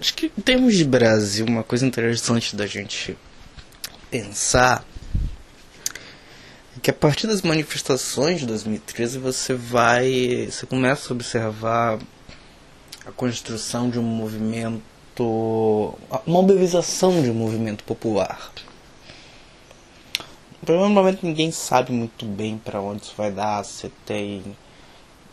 Acho 0.00 0.14
que 0.14 0.32
em 0.36 0.42
termos 0.42 0.74
de 0.74 0.84
Brasil, 0.84 1.46
uma 1.46 1.62
coisa 1.62 1.86
interessante 1.86 2.56
da 2.56 2.66
gente 2.66 3.16
pensar 4.10 4.84
é 6.76 6.80
que 6.80 6.90
a 6.90 6.94
partir 6.94 7.26
das 7.26 7.42
manifestações 7.42 8.40
de 8.40 8.46
2013 8.46 9.18
você 9.18 9.54
vai. 9.54 10.48
você 10.50 10.66
começa 10.66 11.12
a 11.12 11.14
observar 11.14 11.98
a 13.06 13.12
construção 13.12 13.90
de 13.90 13.98
um 13.98 14.02
movimento. 14.02 14.82
a 16.10 16.20
mobilização 16.26 17.22
de 17.22 17.30
um 17.30 17.34
movimento 17.34 17.84
popular. 17.84 18.52
Provavelmente 20.64 21.24
ninguém 21.24 21.50
sabe 21.50 21.92
muito 21.92 22.24
bem 22.24 22.56
para 22.56 22.80
onde 22.80 23.02
isso 23.02 23.14
vai 23.16 23.30
dar, 23.30 23.62
se 23.64 23.90
tem 24.06 24.56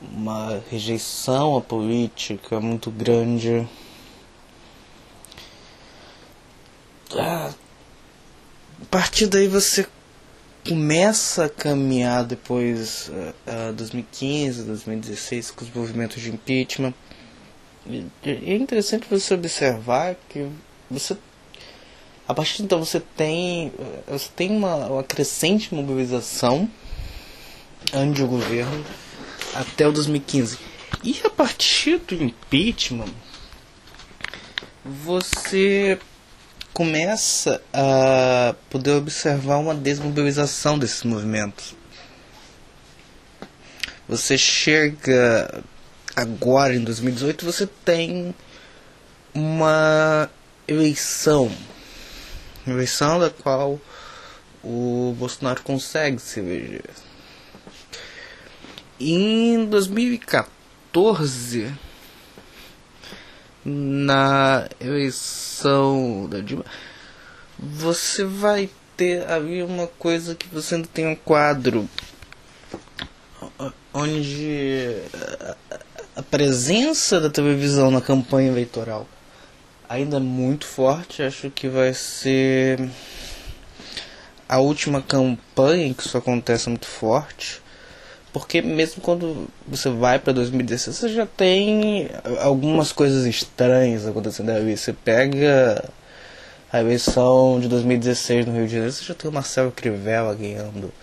uma 0.02 0.61
rejeição 0.70 1.57
à 1.57 1.61
política 1.61 2.59
muito 2.59 2.89
grande. 2.89 3.67
Ah, 7.13 7.52
a 8.81 8.85
partir 8.89 9.27
daí 9.27 9.48
você 9.48 9.85
começa 10.67 11.45
a 11.45 11.49
caminhar 11.49 12.23
depois 12.23 13.09
uh, 13.09 13.70
uh, 13.70 13.73
2015, 13.73 14.63
2016 14.63 15.52
com 15.52 15.66
os 15.66 15.73
movimentos 15.73 16.22
de 16.22 16.30
impeachment. 16.30 16.94
E 17.86 18.05
é 18.23 18.55
interessante 18.55 19.08
você 19.09 19.33
observar 19.33 20.16
que 20.30 20.47
você 20.89 21.17
a 22.27 22.33
partir 22.33 22.58
de 22.58 22.63
então 22.63 22.80
você 22.80 22.99
tem 22.99 23.73
você 24.08 24.30
tem 24.36 24.52
uma, 24.52 24.75
uma 24.88 25.03
crescente 25.03 25.73
mobilização 25.73 26.70
anti 27.91 28.23
governo 28.23 28.86
até 29.53 29.87
o 29.87 29.91
2015. 29.91 30.57
E 31.03 31.19
a 31.23 31.29
partir 31.29 31.97
do 31.99 32.15
impeachment 32.15 33.09
você 34.83 35.99
começa 36.73 37.61
a 37.73 38.55
poder 38.69 38.91
observar 38.91 39.58
uma 39.58 39.75
desmobilização 39.75 40.80
desses 40.80 41.03
movimentos. 41.03 41.75
Você 44.08 44.38
chega 44.38 45.63
agora 46.15 46.75
em 46.75 46.83
2018, 46.83 47.45
você 47.45 47.67
tem 47.86 48.33
uma 49.33 50.30
eleição, 50.67 51.52
eleição 52.67 53.19
da 53.19 53.30
qual 53.30 53.80
o 54.63 55.15
Bolsonaro 55.17 55.61
consegue 55.63 56.19
se 56.19 56.39
eleger. 56.39 56.83
Em 59.03 59.66
2014 59.66 61.73
na 63.66 64.69
eleição 64.80 66.27
da 66.30 66.39
Dilma, 66.39 66.63
você 67.58 68.23
vai 68.23 68.69
ter 68.95 69.27
ali 69.27 69.63
uma 69.63 69.88
coisa 69.88 70.35
que 70.35 70.47
você 70.49 70.75
ainda 70.75 70.88
tem 70.88 71.08
um 71.08 71.16
quadro 71.16 71.89
onde 73.91 75.02
a 76.15 76.21
presença 76.21 77.19
da 77.19 77.31
televisão 77.31 77.89
na 77.89 78.02
campanha 78.02 78.52
eleitoral 78.52 79.08
ainda 79.89 80.17
é 80.17 80.19
muito 80.19 80.67
forte. 80.67 81.23
Acho 81.23 81.49
que 81.49 81.67
vai 81.67 81.95
ser 81.95 82.88
a 84.47 84.59
última 84.59 85.02
campanha 85.02 85.91
que 85.91 86.05
isso 86.05 86.19
acontece 86.19 86.69
muito 86.69 86.86
forte. 86.86 87.61
Porque 88.33 88.61
mesmo 88.61 89.01
quando 89.01 89.47
você 89.67 89.89
vai 89.89 90.17
para 90.17 90.31
2016, 90.31 90.95
você 90.95 91.09
já 91.09 91.25
tem 91.25 92.09
algumas 92.39 92.93
coisas 92.93 93.25
estranhas 93.25 94.07
acontecendo 94.07 94.51
ali. 94.51 94.77
Você 94.77 94.93
pega 94.93 95.83
a 96.71 96.79
eleição 96.79 97.59
de 97.59 97.67
2016 97.67 98.45
no 98.45 98.53
Rio 98.53 98.65
de 98.65 98.71
Janeiro, 98.71 98.93
você 98.93 99.03
já 99.03 99.13
tem 99.13 99.29
o 99.29 99.33
Marcelo 99.33 99.71
Crivella 99.71 100.33
ganhando. 100.33 100.93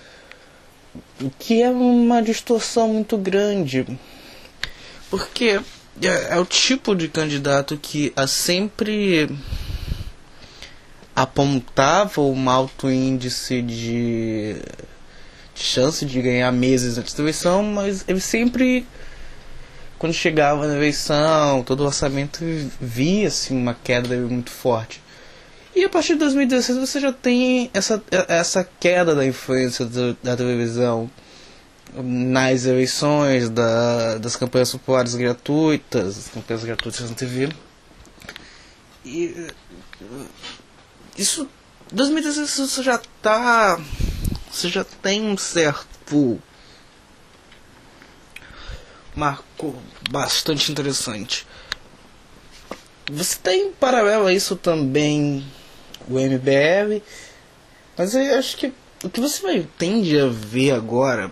O 1.20 1.30
que 1.38 1.60
é 1.60 1.68
uma 1.68 2.22
distorção 2.22 2.88
muito 2.88 3.18
grande. 3.18 3.86
Porque 5.10 5.60
é, 6.02 6.34
é 6.34 6.38
o 6.38 6.46
tipo 6.46 6.94
de 6.94 7.08
candidato 7.08 7.76
que 7.76 8.10
a 8.16 8.26
sempre 8.26 9.28
apontava 11.14 12.22
um 12.22 12.48
alto 12.48 12.88
índice 12.88 13.60
de 13.60 14.56
chance 15.64 16.04
de 16.04 16.22
ganhar 16.22 16.50
meses 16.52 16.96
da 16.96 17.02
eleição, 17.22 17.62
mas 17.62 18.04
ele 18.06 18.20
sempre, 18.20 18.86
quando 19.98 20.12
chegava 20.12 20.66
na 20.66 20.76
eleição, 20.76 21.62
todo 21.62 21.80
o 21.80 21.86
orçamento 21.86 22.40
via 22.80 23.28
assim, 23.28 23.56
uma 23.56 23.74
queda 23.74 24.16
muito 24.16 24.50
forte. 24.50 25.02
E 25.74 25.84
a 25.84 25.88
partir 25.88 26.14
de 26.14 26.20
2016 26.20 26.78
você 26.78 27.00
já 27.00 27.12
tem 27.12 27.70
essa, 27.72 28.02
essa 28.28 28.68
queda 28.80 29.14
da 29.14 29.24
influência 29.24 29.84
do, 29.84 30.16
da 30.22 30.36
televisão 30.36 31.10
nas 31.94 32.64
eleições, 32.64 33.48
da, 33.48 34.18
das 34.18 34.36
campanhas 34.36 34.72
populares 34.72 35.14
gratuitas, 35.14 36.16
das 36.16 36.28
campanhas 36.28 36.64
gratuitas 36.64 37.08
na 37.08 37.14
TV. 37.14 37.48
E 39.04 39.48
isso 41.16 41.48
2016 41.92 42.70
você 42.70 42.82
já 42.82 42.96
está 42.96 43.80
você 44.50 44.68
já 44.68 44.84
tem 44.84 45.22
um 45.22 45.36
certo 45.36 46.40
marco 49.14 49.74
bastante 50.10 50.70
interessante. 50.70 51.46
Você 53.10 53.38
tem 53.38 53.72
paralelo 53.72 54.26
a 54.26 54.32
isso 54.32 54.54
também 54.56 55.44
o 56.08 56.14
MBL, 56.14 57.02
mas 57.96 58.14
eu 58.14 58.38
acho 58.38 58.56
que 58.56 58.72
o 59.02 59.10
que 59.10 59.20
você 59.20 59.42
vai 59.42 59.66
tende 59.78 60.18
a 60.18 60.26
ver 60.26 60.72
agora 60.72 61.30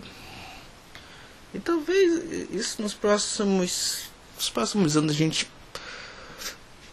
e 1.52 1.58
talvez 1.58 2.50
isso 2.50 2.80
nos 2.80 2.94
próximos 2.94 4.04
nos 4.36 4.50
próximos 4.50 4.96
anos 4.96 5.12
a 5.12 5.14
gente 5.14 5.50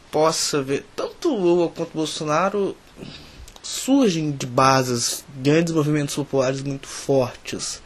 possa 0.10 0.62
ver 0.62 0.86
tanto 0.96 1.36
Lula 1.36 1.70
quanto 1.70 1.92
Bolsonaro 1.94 2.76
surgem 3.64 4.32
de 4.32 4.46
bases, 4.46 5.24
grandes 5.38 5.74
movimentos 5.74 6.14
populares 6.14 6.62
muito 6.62 6.88
fortes, 6.88 7.82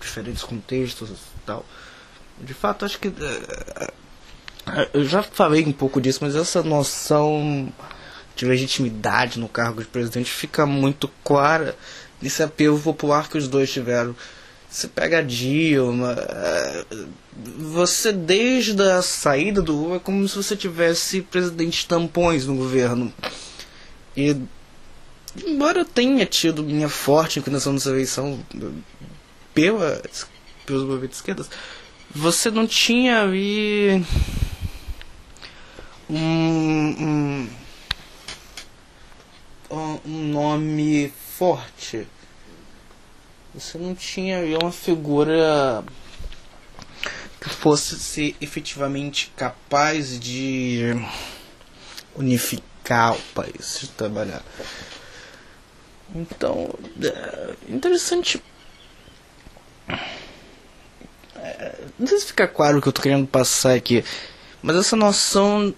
diferentes 0.00 0.42
contextos 0.42 1.08
e 1.10 1.40
tal. 1.46 1.64
De 2.40 2.52
fato, 2.52 2.84
acho 2.84 2.98
que. 2.98 3.08
Uh, 3.08 3.92
eu 4.92 5.04
já 5.04 5.22
falei 5.22 5.64
um 5.64 5.72
pouco 5.72 6.00
disso, 6.00 6.18
mas 6.22 6.34
essa 6.34 6.62
noção 6.62 7.72
de 8.34 8.44
legitimidade 8.44 9.38
no 9.38 9.48
cargo 9.48 9.80
de 9.80 9.86
presidente 9.86 10.30
fica 10.30 10.66
muito 10.66 11.08
clara 11.22 11.76
nesse 12.20 12.42
apelo 12.42 12.80
popular 12.80 13.28
que 13.28 13.38
os 13.38 13.46
dois 13.46 13.70
tiveram. 13.70 14.16
Você 14.68 14.88
pega 14.88 15.18
a 15.18 15.22
Dilma, 15.22 16.16
você 17.58 18.10
desde 18.10 18.82
a 18.82 19.02
saída 19.02 19.62
do 19.62 19.72
Lula 19.72 19.96
é 19.96 20.00
como 20.00 20.26
se 20.26 20.34
você 20.34 20.56
tivesse 20.56 21.22
presidente 21.22 21.86
tampões 21.86 22.46
no 22.46 22.56
governo. 22.56 23.12
E 24.16 24.36
embora 25.46 25.80
eu 25.80 25.84
tenha 25.84 26.26
tido 26.26 26.62
minha 26.62 26.88
forte 26.88 27.38
inclinação 27.38 27.72
nessa 27.72 27.90
eleição 27.90 28.38
pela, 29.54 30.02
pelos 30.66 30.84
movimentos 30.84 31.18
esquerdas, 31.18 31.50
você 32.14 32.50
não 32.50 32.66
tinha 32.66 33.22
ali 33.22 34.04
um, 36.08 37.48
um, 39.70 39.98
um 40.04 40.28
nome 40.28 41.12
forte. 41.36 42.06
Você 43.54 43.78
não 43.78 43.94
tinha 43.94 44.38
ali 44.38 44.56
uma 44.60 44.72
figura 44.72 45.84
que 47.40 47.48
fosse 47.48 47.98
ser 47.98 48.36
efetivamente 48.40 49.32
capaz 49.36 50.18
de 50.18 50.94
unificar 52.14 53.14
o 53.14 53.20
país, 53.34 53.78
de 53.80 53.88
trabalhar. 53.88 54.42
Então, 56.14 56.70
é 57.02 57.54
interessante. 57.68 58.42
É, 61.36 61.78
não 61.98 62.06
sei 62.06 62.18
se 62.18 62.26
fica 62.26 62.48
claro 62.48 62.78
o 62.78 62.82
que 62.82 62.88
eu 62.88 62.92
tô 62.92 63.02
querendo 63.02 63.26
passar 63.26 63.74
aqui, 63.74 64.04
mas 64.62 64.76
essa 64.76 64.96
noção 64.96 65.74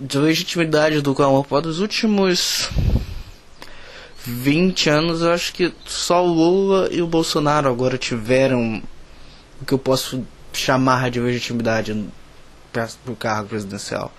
de 0.00 0.18
legitimidade 0.18 1.00
do 1.00 1.14
Carnaval 1.14 1.62
dos 1.62 1.78
últimos 1.78 2.68
20 4.24 4.90
anos, 4.90 5.22
eu 5.22 5.32
acho 5.32 5.52
que 5.52 5.72
só 5.86 6.24
o 6.24 6.32
Lula 6.32 6.88
e 6.90 7.00
o 7.00 7.06
Bolsonaro 7.06 7.68
agora 7.68 7.96
tiveram 7.96 8.82
o 9.60 9.64
que 9.64 9.72
eu 9.72 9.78
posso 9.78 10.26
chamar 10.52 11.10
de 11.10 11.20
legitimidade 11.20 12.04
para 12.72 12.88
o 13.06 13.16
cargo 13.16 13.48
presidencial. 13.48 14.12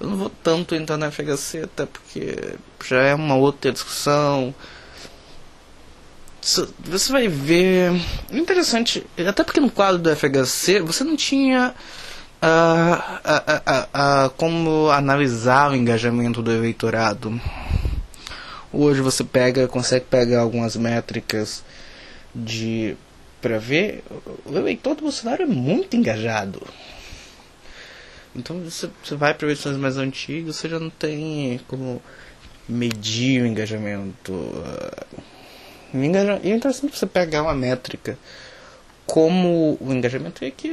Eu 0.00 0.08
não 0.08 0.16
vou 0.16 0.30
tanto 0.42 0.74
entrar 0.74 0.96
na 0.96 1.10
FHC, 1.10 1.62
até 1.64 1.86
porque 1.86 2.56
já 2.86 3.02
é 3.02 3.14
uma 3.14 3.34
outra 3.36 3.72
discussão. 3.72 4.54
Você 6.84 7.10
vai 7.12 7.26
ver. 7.28 7.92
Interessante, 8.30 9.04
até 9.26 9.42
porque 9.42 9.60
no 9.60 9.70
quadro 9.70 9.98
do 9.98 10.14
FHC 10.14 10.80
você 10.80 11.02
não 11.02 11.16
tinha 11.16 11.74
uh, 12.42 14.30
como 14.36 14.90
analisar 14.90 15.70
o 15.70 15.74
engajamento 15.74 16.42
do 16.42 16.52
eleitorado. 16.52 17.40
Hoje 18.72 19.00
você 19.00 19.24
pega, 19.24 19.66
consegue 19.66 20.04
pegar 20.04 20.40
algumas 20.40 20.76
métricas 20.76 21.64
de 22.34 22.96
para 23.40 23.58
ver 23.58 24.02
o 24.44 24.56
eleitor 24.56 24.94
do 24.94 25.02
Bolsonaro 25.02 25.42
é 25.42 25.46
muito 25.46 25.96
engajado. 25.96 26.62
Então 28.36 28.60
você, 28.60 28.90
você 29.02 29.14
vai 29.14 29.34
para 29.34 29.46
eleições 29.46 29.76
mais 29.76 29.96
antigas, 29.96 30.56
você 30.56 30.68
já 30.68 30.78
não 30.78 30.90
tem 30.90 31.60
como 31.66 32.02
medir 32.68 33.42
o 33.42 33.46
engajamento. 33.46 34.32
E 35.94 36.50
é 36.50 36.54
interessante 36.54 36.96
você 36.96 37.06
pegar 37.06 37.42
uma 37.42 37.54
métrica 37.54 38.18
como 39.06 39.78
o 39.80 39.92
engajamento 39.92 40.44
é 40.44 40.50
que 40.50 40.68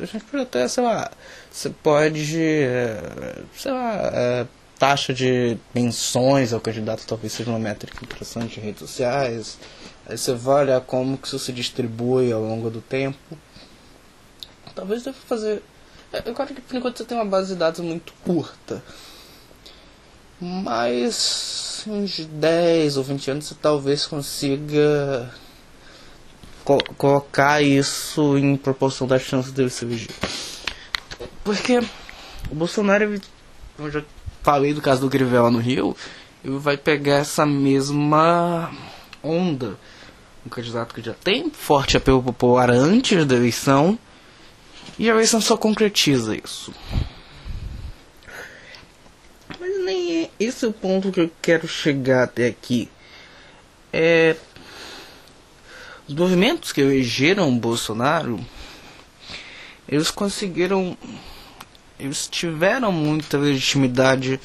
a 0.00 0.06
gente 0.06 0.24
pode 0.24 0.44
até, 0.44 0.68
sei 0.68 0.84
lá, 0.84 1.10
você 1.50 1.68
pode, 1.68 2.24
sei 3.56 3.72
lá, 3.72 4.46
taxa 4.78 5.12
de 5.12 5.58
menções 5.74 6.52
ao 6.52 6.60
candidato 6.60 7.04
talvez 7.06 7.32
seja 7.32 7.50
uma 7.50 7.58
métrica 7.58 8.04
interessante 8.04 8.60
em 8.60 8.62
redes 8.62 8.80
sociais. 8.80 9.58
Aí 10.06 10.16
você 10.16 10.32
vai 10.32 10.64
olhar 10.64 10.80
como 10.80 11.18
que 11.18 11.26
isso 11.26 11.38
se 11.40 11.52
distribui 11.52 12.32
ao 12.32 12.40
longo 12.40 12.70
do 12.70 12.80
tempo. 12.80 13.18
Talvez 14.74 15.02
deva 15.02 15.18
fazer. 15.26 15.62
Agora 16.12 16.52
que 16.52 16.60
por 16.60 16.76
enquanto 16.76 16.98
você 16.98 17.04
tem 17.04 17.16
uma 17.16 17.24
base 17.24 17.54
de 17.54 17.58
dados 17.58 17.80
muito 17.80 18.12
curta. 18.24 18.82
Mas 20.40 21.84
uns 21.86 22.18
10 22.18 22.96
ou 22.96 23.04
20 23.04 23.30
anos 23.30 23.44
você 23.46 23.54
talvez 23.60 24.06
consiga 24.06 25.32
co 26.64 26.78
colocar 26.96 27.62
isso 27.62 28.36
em 28.36 28.56
proporção 28.56 29.06
das 29.06 29.22
chances 29.22 29.52
dele 29.52 29.70
se 29.70 29.84
eleger. 29.84 30.10
Porque 31.42 31.78
o 32.50 32.54
Bolsonaro, 32.54 33.20
eu 33.78 33.90
já 33.90 34.02
falei 34.42 34.74
do 34.74 34.82
caso 34.82 35.00
do 35.00 35.10
Crivella 35.10 35.50
no 35.50 35.58
Rio, 35.58 35.96
ele 36.44 36.58
vai 36.58 36.76
pegar 36.76 37.16
essa 37.16 37.46
mesma 37.46 38.70
onda. 39.22 39.78
Um 40.44 40.50
candidato 40.50 40.94
que 40.94 41.00
já 41.00 41.14
tem 41.14 41.50
forte 41.50 41.96
apelo 41.96 42.22
popular 42.22 42.68
antes 42.68 43.24
da 43.24 43.36
eleição 43.36 43.98
e 44.98 45.08
a 45.08 45.12
eleição 45.14 45.40
só 45.40 45.56
concretiza 45.56 46.36
isso. 46.36 46.72
Mas 49.60 49.84
nem 49.84 50.24
é 50.24 50.30
esse 50.38 50.66
o 50.66 50.72
ponto 50.72 51.12
que 51.12 51.20
eu 51.20 51.30
quero 51.40 51.66
chegar 51.68 52.24
até 52.24 52.46
aqui. 52.46 52.88
É 53.92 54.36
os 56.06 56.14
movimentos 56.14 56.72
que 56.72 56.80
elegeram 56.80 57.56
Bolsonaro, 57.56 58.38
eles 59.88 60.10
conseguiram, 60.10 60.96
eles 61.98 62.26
tiveram 62.26 62.90
muita 62.90 63.38
legitimidade 63.38 64.40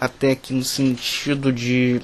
até 0.00 0.32
aqui 0.32 0.52
no 0.52 0.64
sentido 0.64 1.52
de 1.52 2.00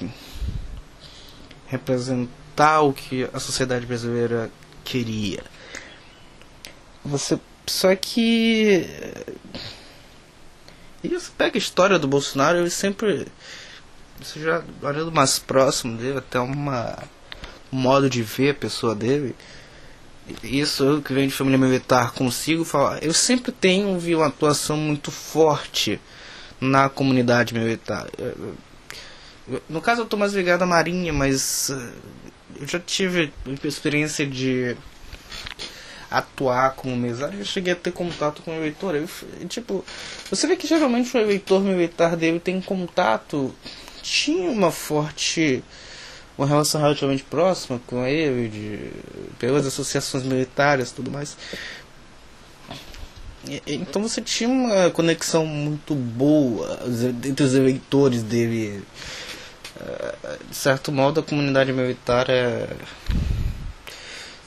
representar 1.67 2.81
o 2.81 2.93
que 2.93 3.27
a 3.33 3.39
sociedade 3.39 3.85
brasileira 3.85 4.49
queria. 4.83 5.43
Você 7.03 7.39
só 7.65 7.95
que 7.95 8.85
e 11.03 11.09
você 11.09 11.29
pega 11.37 11.57
a 11.57 11.59
história 11.59 11.99
do 11.99 12.07
Bolsonaro, 12.07 12.59
ele 12.59 12.69
sempre 12.69 13.27
você 14.21 14.39
já 14.39 14.63
olhando 14.81 15.11
mais 15.11 15.37
próximo 15.37 15.97
dele, 15.97 16.19
até 16.19 16.39
uma 16.39 16.97
modo 17.69 18.09
de 18.09 18.23
ver 18.23 18.51
a 18.51 18.53
pessoa 18.53 18.95
dele. 18.95 19.35
Isso 20.41 20.83
eu 20.83 21.01
que 21.01 21.13
venho 21.13 21.27
de 21.27 21.33
família 21.33 21.57
militar 21.57 22.13
consigo 22.13 22.63
falar. 22.63 23.03
Eu 23.03 23.13
sempre 23.13 23.51
tenho 23.51 23.99
vi 23.99 24.15
uma 24.15 24.27
atuação 24.27 24.77
muito 24.77 25.11
forte 25.11 25.99
na 26.61 26.87
comunidade 26.87 27.53
militar. 27.53 28.07
No 29.67 29.81
caso 29.81 30.01
eu 30.01 30.05
estou 30.05 30.17
mais 30.17 30.31
ligado 30.33 30.61
à 30.61 30.65
marinha, 30.65 31.11
mas 31.11 31.69
eh, 31.69 31.93
eu 32.61 32.67
já 32.67 32.79
tive 32.79 33.33
experiência 33.65 34.25
de 34.25 34.77
atuar 36.13 36.75
como 36.75 36.95
mesário, 36.95 37.39
eu 37.39 37.45
cheguei 37.45 37.73
a 37.73 37.75
ter 37.75 37.91
contato 37.91 38.41
com 38.43 38.51
o 38.51 38.55
eleitor. 38.55 38.95
Eu, 38.95 39.07
tipo, 39.47 39.83
você 40.29 40.45
vê 40.47 40.55
que 40.55 40.67
geralmente 40.67 41.15
o 41.15 41.19
eleitor 41.19 41.61
militar 41.61 42.15
dele 42.15 42.39
tem 42.39 42.61
contato, 42.61 43.53
tinha 44.01 44.49
uma 44.49 44.71
forte 44.71 45.63
uma 46.37 46.47
relação 46.47 46.81
relativamente 46.81 47.23
próxima 47.23 47.79
com 47.85 48.05
ele, 48.05 48.49
de, 48.49 48.91
pelas 49.37 49.65
associações 49.67 50.23
militares 50.23 50.89
e 50.89 50.93
tudo 50.95 51.11
mais. 51.11 51.37
Então 53.67 54.01
você 54.01 54.21
tinha 54.21 54.49
uma 54.49 54.89
conexão 54.89 55.45
muito 55.45 55.93
boa 55.93 56.79
entre 57.25 57.43
os 57.43 57.53
eleitores 57.53 58.23
dele. 58.23 58.81
Eh, 59.79 60.37
de 60.49 60.55
certo 60.55 60.91
modo, 60.91 61.19
a 61.19 61.23
comunidade 61.23 61.73
militar 61.73 62.29
é. 62.29 62.67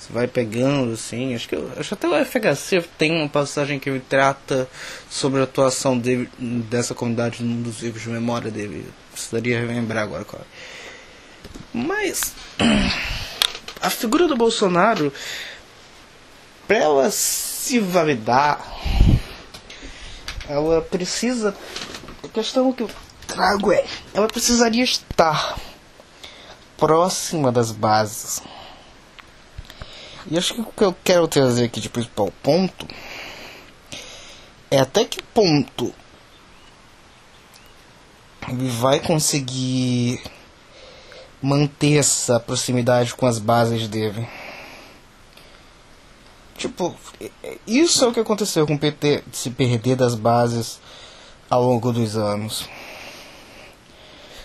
Você 0.06 0.12
vai 0.12 0.26
pegando, 0.28 0.92
assim. 0.92 1.34
Acho 1.34 1.48
que, 1.48 1.56
acho 1.76 1.94
até 1.94 2.06
o 2.08 2.24
FHC 2.24 2.82
tem 2.96 3.12
uma 3.12 3.28
passagem 3.28 3.78
que 3.78 3.90
ele 3.90 4.00
trata 4.00 4.68
sobre 5.10 5.40
a 5.40 5.44
atuação 5.44 6.00
dessa 6.38 6.94
comunidade 6.94 7.42
num 7.42 7.62
dos 7.62 7.82
livros 7.82 8.02
de 8.02 8.08
memória 8.08 8.50
dele. 8.50 8.86
Precisaria 9.12 9.60
lembrar 9.64 10.02
agora 10.02 10.24
qual 10.24 10.40
é. 10.40 10.44
Mas 11.72 12.34
a 13.82 13.90
figura 13.90 14.28
do 14.28 14.36
Bolsonaro, 14.36 15.12
para 16.68 16.76
ela 16.76 17.10
se 17.10 17.80
validar, 17.80 18.60
ela 20.48 20.80
precisa. 20.82 21.54
A 22.22 22.28
questão 22.28 22.72
que 22.72 22.84
eu 22.84 22.90
trago 23.26 23.72
é: 23.72 23.84
ela 24.14 24.28
precisaria 24.28 24.84
estar 24.84 25.58
próxima 26.76 27.50
das 27.50 27.72
bases. 27.72 28.40
E 30.28 30.36
acho 30.36 30.54
que 30.54 30.60
o 30.60 30.64
que 30.64 30.84
eu 30.84 30.94
quero 31.04 31.28
trazer 31.28 31.64
aqui 31.64 31.80
de 31.80 31.88
principal 31.88 32.32
ponto 32.42 32.86
é 34.70 34.80
até 34.80 35.04
que 35.04 35.22
ponto 35.22 35.94
ele 38.48 38.68
vai 38.68 39.00
conseguir 39.00 40.20
manter 41.40 41.98
essa 41.98 42.40
proximidade 42.40 43.14
com 43.14 43.26
as 43.26 43.38
bases 43.38 43.88
dele. 43.88 44.28
Tipo, 46.56 46.96
isso 47.66 48.04
é 48.04 48.08
o 48.08 48.12
que 48.12 48.20
aconteceu 48.20 48.66
com 48.66 48.74
o 48.74 48.78
PT 48.78 49.22
se 49.32 49.50
perder 49.50 49.94
das 49.94 50.14
bases 50.14 50.80
ao 51.50 51.62
longo 51.62 51.92
dos 51.92 52.16
anos. 52.16 52.68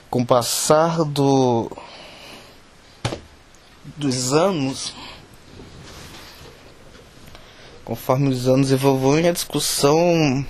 Com 0.09 0.21
o 0.21 0.25
passar 0.25 1.03
do 1.05 1.71
dos 3.97 4.33
anos, 4.33 4.93
conforme 7.83 8.29
os 8.29 8.47
anos 8.47 8.71
evoluem, 8.71 9.27
a 9.27 9.31
discussão 9.31 10.45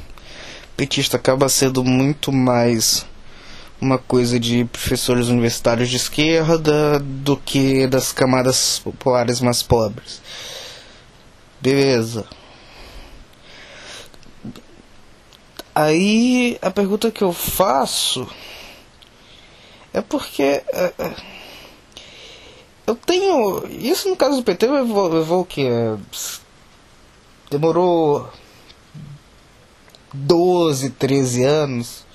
petista 0.76 1.18
acaba 1.18 1.48
sendo 1.50 1.84
muito 1.84 2.32
mais 2.32 3.06
uma 3.80 3.98
coisa 3.98 4.40
de 4.40 4.66
professores 4.66 5.28
universitários 5.28 5.90
de 5.90 5.96
esquerda 5.96 7.00
do 7.00 7.36
que 7.38 7.88
das 7.88 8.12
camadas 8.12 8.80
populares 8.80 9.42
mais 9.42 9.64
pobres. 9.64 10.22
Beleza. 11.60 12.26
Aí 15.74 16.60
a 16.62 16.70
pergunta 16.70 17.10
que 17.10 17.24
eu 17.24 17.34
faço 17.34 18.28
é 19.94 20.02
porque 20.02 20.44
é, 20.44 20.94
é, 20.98 21.16
eu 22.86 22.96
tenho. 22.96 23.68
Isso 23.68 24.10
no 24.10 24.16
caso 24.16 24.38
do 24.38 24.44
PT 24.44 24.68
levou, 24.68 25.08
levou 25.08 25.42
o 25.42 25.46
que? 25.46 25.68
Demorou 27.52 28.30
12, 30.14 30.90
13 30.92 31.44
anos 31.44 32.06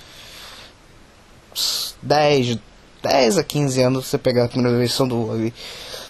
10, 2.01 2.59
10 3.03 3.37
a 3.37 3.43
15 3.43 3.81
anos 3.81 4.07
você 4.07 4.17
pegar 4.17 4.45
a 4.45 4.47
primeira 4.47 4.75
eleição 4.75 5.07
do 5.07 5.15
Lula 5.15 5.51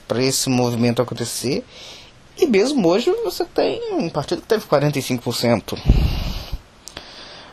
para 0.07 0.23
esse 0.23 0.49
movimento 0.49 1.01
acontecer. 1.01 1.65
E 2.37 2.45
mesmo 2.45 2.87
hoje 2.87 3.11
você 3.23 3.43
tem 3.43 3.95
um 3.95 4.09
partido 4.09 4.41
que 4.41 4.47
teve 4.47 4.65
45%. 4.65 5.77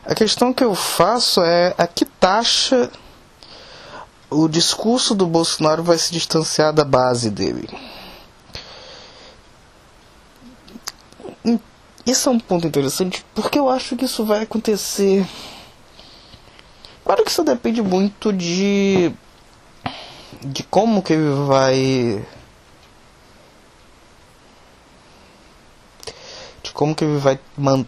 A 0.05 0.15
questão 0.15 0.53
que 0.53 0.63
eu 0.63 0.75
faço 0.75 1.43
é 1.43 1.75
a 1.79 1.87
que 1.87 2.05
taxa 2.05 2.91
o 4.31 4.49
discurso 4.49 5.15
do 5.15 5.27
Bolsonaro 5.27 5.83
vai 5.83 5.97
se 5.97 6.13
distanciar 6.13 6.73
da 6.73 6.85
base 6.85 7.31
dele. 7.31 7.69
Isso 12.07 12.29
é 12.29 12.33
um 12.33 12.39
ponto 12.39 12.67
interessante 12.67 13.25
porque 13.35 13.59
eu 13.59 13.69
acho 13.69 13.97
que 13.97 14.05
isso 14.05 14.25
vai 14.25 14.43
acontecer 14.43 15.27
Claro 17.05 17.23
que 17.23 17.31
isso 17.31 17.45
depende 17.45 17.83
muito 17.83 18.33
de 18.33 19.13
de 20.43 20.63
como 20.65 21.03
que 21.03 21.13
ele 21.13 21.47
vai 21.47 22.27
de 26.63 26.73
como 26.73 26.95
que 26.95 27.05
ele 27.05 27.19
vai 27.19 27.39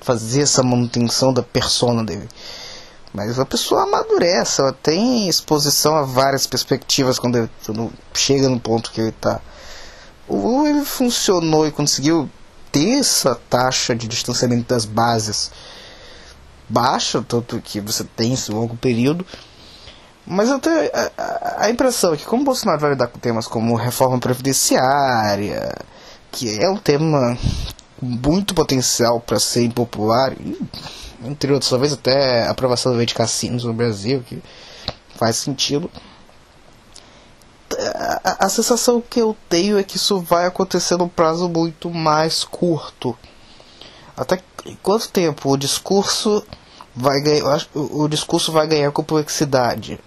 fazer 0.02 0.42
essa 0.42 0.62
manutenção 0.62 1.32
da 1.32 1.42
persona 1.42 2.04
dele. 2.04 2.28
Mas 3.12 3.38
a 3.38 3.46
pessoa 3.46 3.84
amadurece, 3.84 4.60
ela 4.60 4.72
tem 4.72 5.28
exposição 5.28 5.96
a 5.96 6.02
várias 6.02 6.46
perspectivas 6.46 7.18
quando, 7.18 7.38
ele, 7.38 7.50
quando 7.64 7.90
chega 8.12 8.48
no 8.48 8.60
ponto 8.60 8.90
que 8.90 9.00
ele 9.00 9.08
está. 9.08 9.40
Ou 10.28 10.66
ele 10.66 10.84
funcionou 10.84 11.66
e 11.66 11.72
conseguiu 11.72 12.28
ter 12.76 12.98
essa 12.98 13.34
taxa 13.48 13.96
de 13.96 14.06
distanciamento 14.06 14.68
das 14.68 14.84
bases 14.84 15.50
baixa, 16.68 17.24
tanto 17.26 17.58
que 17.62 17.80
você 17.80 18.04
tem 18.04 18.34
esse 18.34 18.50
longo 18.50 18.76
período. 18.76 19.24
Mas 20.26 20.50
eu 20.50 20.58
tenho 20.58 20.90
a, 21.16 21.64
a, 21.64 21.70
impressão 21.70 22.12
é 22.12 22.16
que 22.18 22.26
como 22.26 22.44
Bolsonaro 22.44 22.80
vai 22.80 22.90
lidar 22.90 23.06
com 23.06 23.18
temas 23.18 23.46
como 23.46 23.76
reforma 23.76 24.18
previdenciária, 24.18 25.72
que 26.30 26.62
é 26.62 26.68
um 26.68 26.76
tema 26.76 27.38
muito 28.02 28.54
potencial 28.54 29.20
para 29.20 29.40
ser 29.40 29.64
impopular, 29.64 30.34
e, 30.34 30.60
entre 31.24 31.52
outros, 31.52 31.70
talvez 31.70 31.94
até 31.94 32.46
aprovação 32.46 32.92
da 32.92 32.98
lei 32.98 33.06
de 33.06 33.14
cassinos 33.14 33.64
no 33.64 33.72
Brasil, 33.72 34.22
que 34.26 34.42
faz 35.14 35.36
sentido. 35.36 35.90
A, 38.24 38.46
a, 38.46 38.48
sensação 38.48 39.00
que 39.00 39.20
eu 39.20 39.36
tenho 39.48 39.78
é 39.78 39.82
que 39.82 39.96
isso 39.96 40.20
vai 40.20 40.46
acontecer 40.46 40.96
num 40.96 41.08
prazo 41.08 41.48
muito 41.48 41.90
mais 41.90 42.44
curto. 42.44 43.16
Até 44.16 44.40
quanto 44.82 45.08
tempo 45.08 45.50
o 45.50 45.56
discurso 45.56 46.44
vai 46.94 47.20
ganhar, 47.20 47.66
o, 47.74 48.08
discurso 48.08 48.52
vai 48.52 48.66
ganhar 48.66 48.90
complexidade? 48.92 49.98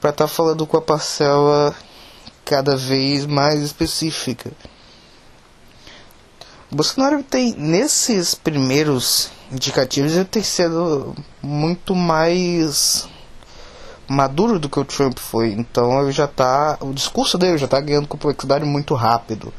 Para 0.00 0.10
estar 0.10 0.24
tá 0.24 0.28
falando 0.28 0.66
com 0.66 0.76
a 0.76 0.82
parcela 0.82 1.74
cada 2.44 2.76
vez 2.76 3.26
mais 3.26 3.60
específica. 3.60 4.52
Bolsonaro 6.70 7.22
tem 7.22 7.54
nesses 7.54 8.34
primeiros 8.34 9.30
indicativos 9.50 10.14
ele 10.14 10.24
tem 10.24 10.42
sido 10.42 11.14
muito 11.40 11.94
mais 11.94 13.08
maduro 14.08 14.58
do 14.58 14.68
que 14.68 14.78
o 14.78 14.84
Trump 14.84 15.18
foi. 15.18 15.52
Então 15.52 16.02
ele 16.02 16.12
já 16.12 16.26
tá. 16.26 16.78
O 16.80 16.92
discurso 16.92 17.38
dele 17.38 17.58
já 17.58 17.66
está 17.66 17.80
ganhando 17.80 18.08
complexidade 18.08 18.64
muito 18.64 18.94
rápido. 18.94 19.52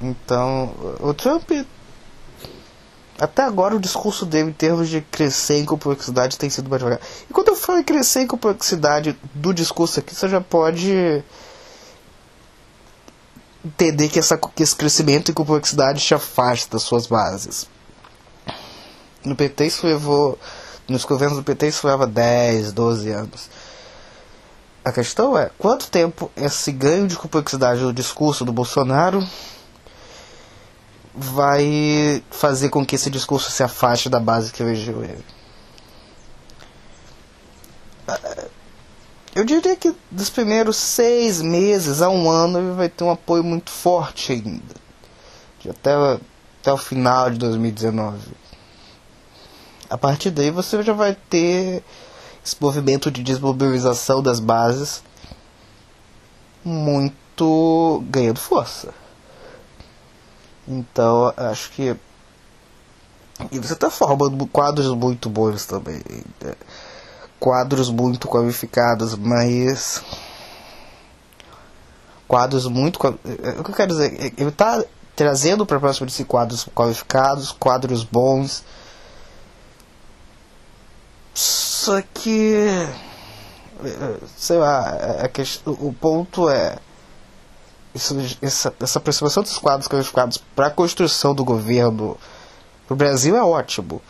Então 0.00 0.72
o 1.00 1.14
Trump. 1.14 1.50
Até 3.16 3.42
agora 3.42 3.76
o 3.76 3.80
discurso 3.80 4.26
dele 4.26 4.50
em 4.50 4.52
termos 4.52 4.88
de 4.88 5.00
crescer 5.00 5.58
em 5.58 5.64
complexidade 5.64 6.36
tem 6.36 6.50
sido 6.50 6.68
mais 6.68 6.82
devagar. 6.82 7.00
E 7.30 7.32
quando 7.32 7.48
eu 7.48 7.56
falo 7.56 7.78
em 7.78 7.84
crescer 7.84 8.22
em 8.22 8.26
complexidade 8.26 9.16
do 9.32 9.54
discurso 9.54 10.00
aqui, 10.00 10.12
você 10.12 10.28
já 10.28 10.40
pode 10.40 11.22
entender 13.64 14.08
que, 14.08 14.18
essa, 14.18 14.36
que 14.36 14.62
esse 14.62 14.76
crescimento 14.76 15.30
e 15.30 15.34
complexidade 15.34 16.04
te 16.04 16.12
afasta 16.12 16.72
das 16.72 16.82
suas 16.82 17.06
bases. 17.06 17.68
No 19.24 19.34
PT 19.34 19.66
isso 19.66 19.86
levou. 19.86 20.38
Nos 20.88 21.04
governos 21.04 21.38
do 21.38 21.44
PT 21.44 21.68
isso 21.68 21.86
leva 21.86 22.06
10, 22.06 22.72
12 22.72 23.10
anos. 23.10 23.48
A 24.84 24.92
questão 24.92 25.36
é 25.36 25.50
quanto 25.58 25.90
tempo 25.90 26.30
esse 26.36 26.70
ganho 26.70 27.08
de 27.08 27.16
complexidade 27.16 27.80
do 27.80 27.92
discurso 27.92 28.44
do 28.44 28.52
Bolsonaro 28.52 29.26
vai 31.14 32.22
fazer 32.30 32.68
com 32.68 32.84
que 32.84 32.96
esse 32.96 33.08
discurso 33.08 33.50
se 33.50 33.62
afaste 33.62 34.10
da 34.10 34.20
base 34.20 34.52
que 34.52 34.62
elegeu 34.62 35.02
ele. 35.02 35.24
Eu 39.34 39.44
diria 39.44 39.74
que 39.74 39.94
dos 40.10 40.28
primeiros 40.28 40.76
seis 40.76 41.40
meses 41.40 42.02
a 42.02 42.08
um 42.08 42.30
ano 42.30 42.58
ele 42.58 42.72
vai 42.72 42.88
ter 42.88 43.04
um 43.04 43.10
apoio 43.10 43.42
muito 43.42 43.70
forte 43.70 44.32
ainda. 44.32 44.74
Até, 45.68 45.94
até 46.60 46.72
o 46.72 46.76
final 46.76 47.30
de 47.30 47.38
2019. 47.38 48.18
A 49.94 49.96
partir 49.96 50.32
daí 50.32 50.50
você 50.50 50.82
já 50.82 50.92
vai 50.92 51.14
ter 51.30 51.80
esse 52.44 52.56
movimento 52.60 53.12
de 53.12 53.22
desmobilização 53.22 54.20
das 54.20 54.40
bases 54.40 55.04
muito 56.64 58.02
ganhando 58.10 58.40
força. 58.40 58.92
Então 60.66 61.32
acho 61.36 61.70
que. 61.70 61.94
E 63.52 63.58
você 63.60 63.74
está 63.74 63.88
formando 63.88 64.44
quadros 64.48 64.88
muito 64.88 65.30
bons 65.30 65.64
também. 65.64 66.02
Né? 66.42 66.54
quadros 67.38 67.88
muito 67.88 68.26
qualificados, 68.26 69.14
mas 69.14 70.02
quadros 72.26 72.66
muito 72.66 72.98
é, 73.06 73.60
o 73.60 73.62
que 73.62 73.70
eu 73.70 73.74
quero 73.76 73.92
dizer, 73.92 74.34
ele 74.36 74.48
está 74.48 74.82
trazendo 75.14 75.64
para 75.64 75.78
próximo 75.78 76.06
desse 76.06 76.24
quadros 76.24 76.66
qualificados, 76.74 77.52
quadros 77.52 78.02
bons. 78.02 78.64
Só 81.34 82.00
que 82.00 82.86
sei 84.36 84.56
lá, 84.56 84.88
a 85.22 85.28
questão, 85.28 85.74
o 85.74 85.92
ponto 85.92 86.48
é 86.48 86.78
isso, 87.94 88.16
essa, 88.40 88.72
essa 88.80 88.98
aproximação 88.98 89.42
dos 89.42 89.58
quadros 89.58 89.88
qualificados 89.88 90.38
para 90.38 90.68
a 90.68 90.70
construção 90.70 91.34
do 91.34 91.44
governo 91.44 92.16
para 92.86 92.94
o 92.94 92.96
Brasil 92.96 93.36
é 93.36 93.42
ótimo 93.42 94.00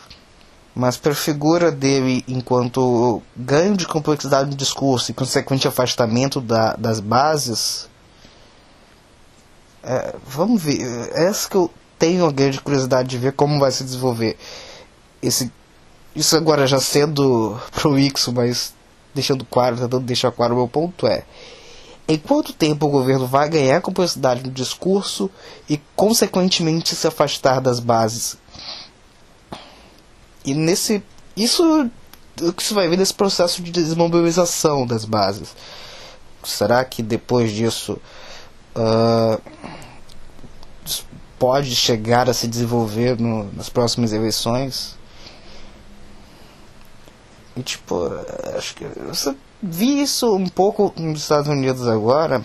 mas 0.75 0.97
para 0.97 1.13
a 1.13 1.15
figura 1.15 1.71
dele 1.71 2.23
enquanto 2.27 3.21
ganho 3.35 3.77
de 3.77 3.87
complexidade 3.87 4.49
no 4.49 4.57
discurso 4.57 5.09
e 5.09 5.13
consequente 5.13 5.65
afastamento 5.65 6.41
da, 6.41 6.75
das 6.75 6.99
bases, 6.99 7.87
é, 9.81 10.13
vamos 10.27 10.61
ver. 10.61 10.81
Essa 11.13 11.49
que 11.49 11.55
eu 11.55 11.71
tenho 11.97 12.25
a 12.25 12.31
grande 12.31 12.59
curiosidade 12.59 13.07
de 13.07 13.17
ver 13.17 13.31
como 13.31 13.57
vai 13.57 13.71
se 13.71 13.85
desenvolver. 13.85 14.37
Esse, 15.21 15.49
isso 16.15 16.35
agora 16.35 16.65
já 16.65 16.79
sendo 16.79 17.59
prolixo, 17.71 18.31
mas 18.31 18.73
deixando 19.13 19.45
claro, 19.45 19.75
tentando 19.75 20.05
deixar 20.05 20.31
claro 20.31 20.53
o 20.53 20.57
meu 20.57 20.67
ponto 20.67 21.07
é. 21.07 21.23
Em 22.07 22.17
quanto 22.17 22.53
tempo 22.53 22.85
o 22.85 22.89
governo 22.89 23.25
vai 23.25 23.49
ganhar 23.49 23.81
complexidade 23.81 24.43
no 24.43 24.51
discurso 24.51 25.29
e, 25.67 25.81
consequentemente, 25.95 26.95
se 26.95 27.07
afastar 27.07 27.59
das 27.59 27.79
bases? 27.79 28.37
E 30.45 30.53
nesse. 30.53 31.01
Isso. 31.35 31.89
O 32.41 32.53
que 32.53 32.63
você 32.63 32.73
vai 32.73 32.87
ver 32.87 32.97
nesse 32.97 33.13
processo 33.13 33.61
de 33.61 33.71
desmobilização 33.71 34.85
das 34.85 35.03
bases. 35.03 35.55
Será 36.43 36.85
que 36.85 37.01
depois 37.01 37.51
disso. 37.51 37.99
Uh, 38.75 39.41
pode 41.39 41.75
chegar 41.75 42.29
a 42.29 42.33
se 42.33 42.47
desenvolver 42.47 43.19
no, 43.19 43.51
nas 43.53 43.69
próximas 43.69 44.13
eleições? 44.13 44.95
E 47.55 47.63
tipo, 47.63 48.09
acho 48.57 48.75
que 48.75 48.85
você 48.99 49.35
vi 49.61 50.01
isso 50.01 50.35
um 50.35 50.47
pouco 50.47 50.93
nos 50.97 51.21
Estados 51.21 51.47
Unidos 51.47 51.87
agora. 51.87 52.43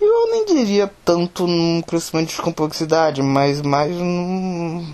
Eu 0.00 0.30
nem 0.30 0.44
diria 0.44 0.92
tanto 1.04 1.46
num 1.46 1.82
crescimento 1.82 2.30
de 2.30 2.42
complexidade, 2.42 3.22
mas 3.22 3.60
mais 3.62 3.94
num 3.94 4.86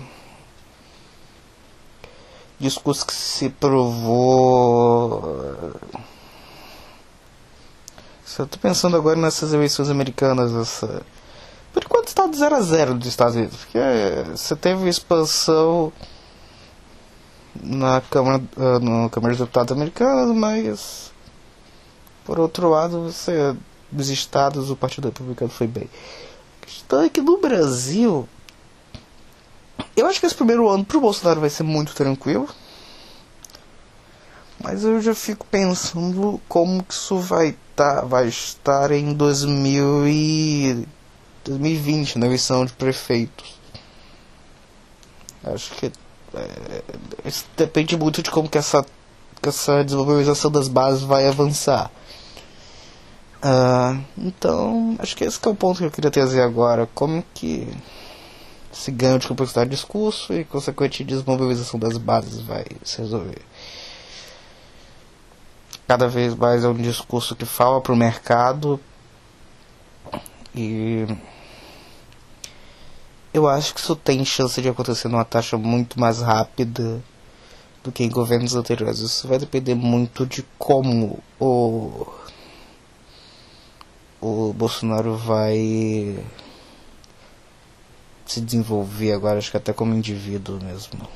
discurso 2.59 3.05
que 3.05 3.13
se 3.13 3.49
provou. 3.49 5.21
Só 8.25 8.45
tô 8.45 8.57
pensando 8.57 8.97
agora 8.97 9.19
nessas 9.19 9.53
eleições 9.53 9.89
americanas. 9.89 10.53
Essa... 10.55 11.03
Por 11.71 11.83
enquanto 11.83 12.07
está 12.07 12.25
de 12.27 12.37
0 12.37 12.55
a 12.55 12.61
0 12.61 12.93
dos 12.95 13.07
Estados 13.07 13.35
Unidos. 13.35 13.57
Porque 13.57 13.79
você 14.31 14.55
teve 14.55 14.89
expansão 14.89 15.91
na 17.61 18.01
Câmara, 18.01 18.41
uh, 18.57 18.79
no 18.79 19.09
Câmara 19.09 19.33
dos 19.33 19.39
Deputados 19.39 19.71
americanos, 19.71 20.35
mas 20.35 21.11
por 22.25 22.39
outro 22.39 22.69
lado, 22.69 23.03
você, 23.03 23.55
dos 23.91 24.09
estados, 24.09 24.69
o 24.69 24.75
Partido 24.75 25.05
Republicano 25.05 25.51
foi 25.51 25.67
bem. 25.67 25.89
A 26.61 26.65
questão 26.65 27.01
é 27.01 27.09
que 27.09 27.21
no 27.21 27.37
Brasil 27.37 28.27
eu 29.95 30.07
acho 30.07 30.19
que 30.19 30.25
esse 30.25 30.35
primeiro 30.35 30.67
ano 30.69 30.83
pro 30.83 31.01
Bolsonaro 31.01 31.39
vai 31.39 31.49
ser 31.49 31.63
muito 31.63 31.93
tranquilo. 31.93 32.49
Mas 34.59 34.83
eu 34.83 35.01
já 35.01 35.13
fico 35.13 35.45
pensando 35.45 36.41
como 36.47 36.83
que 36.83 36.93
isso 36.93 37.17
vai, 37.17 37.55
tá, 37.75 38.01
vai 38.01 38.27
estar 38.27 38.91
em 38.91 39.13
2000 39.13 40.07
e 40.07 40.87
2020, 41.43 42.17
na 42.17 42.25
eleição 42.27 42.65
de 42.65 42.71
prefeitos. 42.73 43.59
Acho 45.43 45.73
que 45.75 45.91
isso 47.25 47.45
depende 47.55 47.95
muito 47.97 48.21
de 48.21 48.31
como 48.31 48.49
que 48.49 48.57
essa, 48.57 48.85
que 49.41 49.49
essa 49.49 49.83
desenvolvimentação 49.83 50.51
das 50.51 50.67
bases 50.67 51.03
vai 51.03 51.27
avançar. 51.27 51.91
Uh, 53.43 54.01
então, 54.17 54.95
acho 54.99 55.17
que 55.17 55.25
esse 55.25 55.37
que 55.39 55.47
é 55.47 55.51
o 55.51 55.55
ponto 55.55 55.79
que 55.79 55.85
eu 55.85 55.91
queria 55.91 56.09
trazer 56.09 56.41
agora. 56.41 56.87
Como 56.93 57.23
que 57.33 57.67
esse 58.71 58.89
ganho 58.89 59.19
de 59.19 59.27
complexidade 59.27 59.69
de 59.69 59.75
discurso 59.75 60.33
e 60.33 60.43
consequente 60.45 61.03
desmobilização 61.03 61.79
das 61.79 61.97
bases 61.97 62.41
vai 62.41 62.65
se 62.83 62.99
resolver. 62.99 63.41
Cada 65.87 66.07
vez 66.07 66.33
mais 66.33 66.63
é 66.63 66.67
um 66.67 66.73
discurso 66.73 67.35
que 67.35 67.45
fala 67.45 67.81
para 67.81 67.93
o 67.93 67.97
mercado 67.97 68.79
e 70.55 71.05
eu 73.33 73.47
acho 73.47 73.73
que 73.73 73.79
isso 73.79 73.95
tem 73.95 74.23
chance 74.23 74.61
de 74.61 74.69
acontecer 74.69 75.07
numa 75.07 75.25
taxa 75.25 75.57
muito 75.57 75.99
mais 75.99 76.19
rápida 76.21 77.01
do 77.83 77.91
que 77.91 78.03
em 78.03 78.09
governos 78.09 78.55
anteriores. 78.55 78.99
Isso 78.99 79.27
vai 79.27 79.39
depender 79.39 79.75
muito 79.75 80.25
de 80.25 80.43
como 80.57 81.19
o, 81.39 82.07
o 84.21 84.53
Bolsonaro 84.53 85.17
vai 85.17 86.17
se 88.25 88.39
desenvolver 88.39 89.13
agora, 89.13 89.39
acho 89.39 89.51
que 89.51 89.57
até 89.57 89.73
como 89.73 89.93
indivíduo 89.93 90.63
mesmo. 90.63 91.07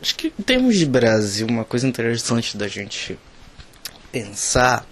Acho 0.00 0.14
que 0.14 0.32
em 0.38 0.42
termos 0.42 0.76
de 0.76 0.86
Brasil, 0.86 1.46
uma 1.48 1.64
coisa 1.64 1.86
interessante 1.86 2.56
da 2.56 2.68
gente 2.68 3.18
pensar 4.12 4.86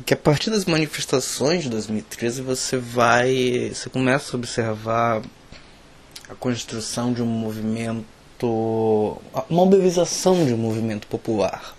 é 0.00 0.02
que 0.04 0.14
a 0.14 0.16
partir 0.16 0.50
das 0.50 0.64
manifestações 0.64 1.62
de 1.64 1.68
2013 1.68 2.40
você 2.40 2.78
vai. 2.78 3.70
você 3.74 3.90
começa 3.90 4.34
a 4.34 4.38
observar 4.38 5.22
a 6.28 6.34
construção 6.34 7.12
de 7.12 7.22
um 7.22 7.26
movimento. 7.26 8.06
a 9.34 9.44
mobilização 9.50 10.46
de 10.46 10.54
um 10.54 10.58
movimento 10.58 11.06
popular. 11.06 11.74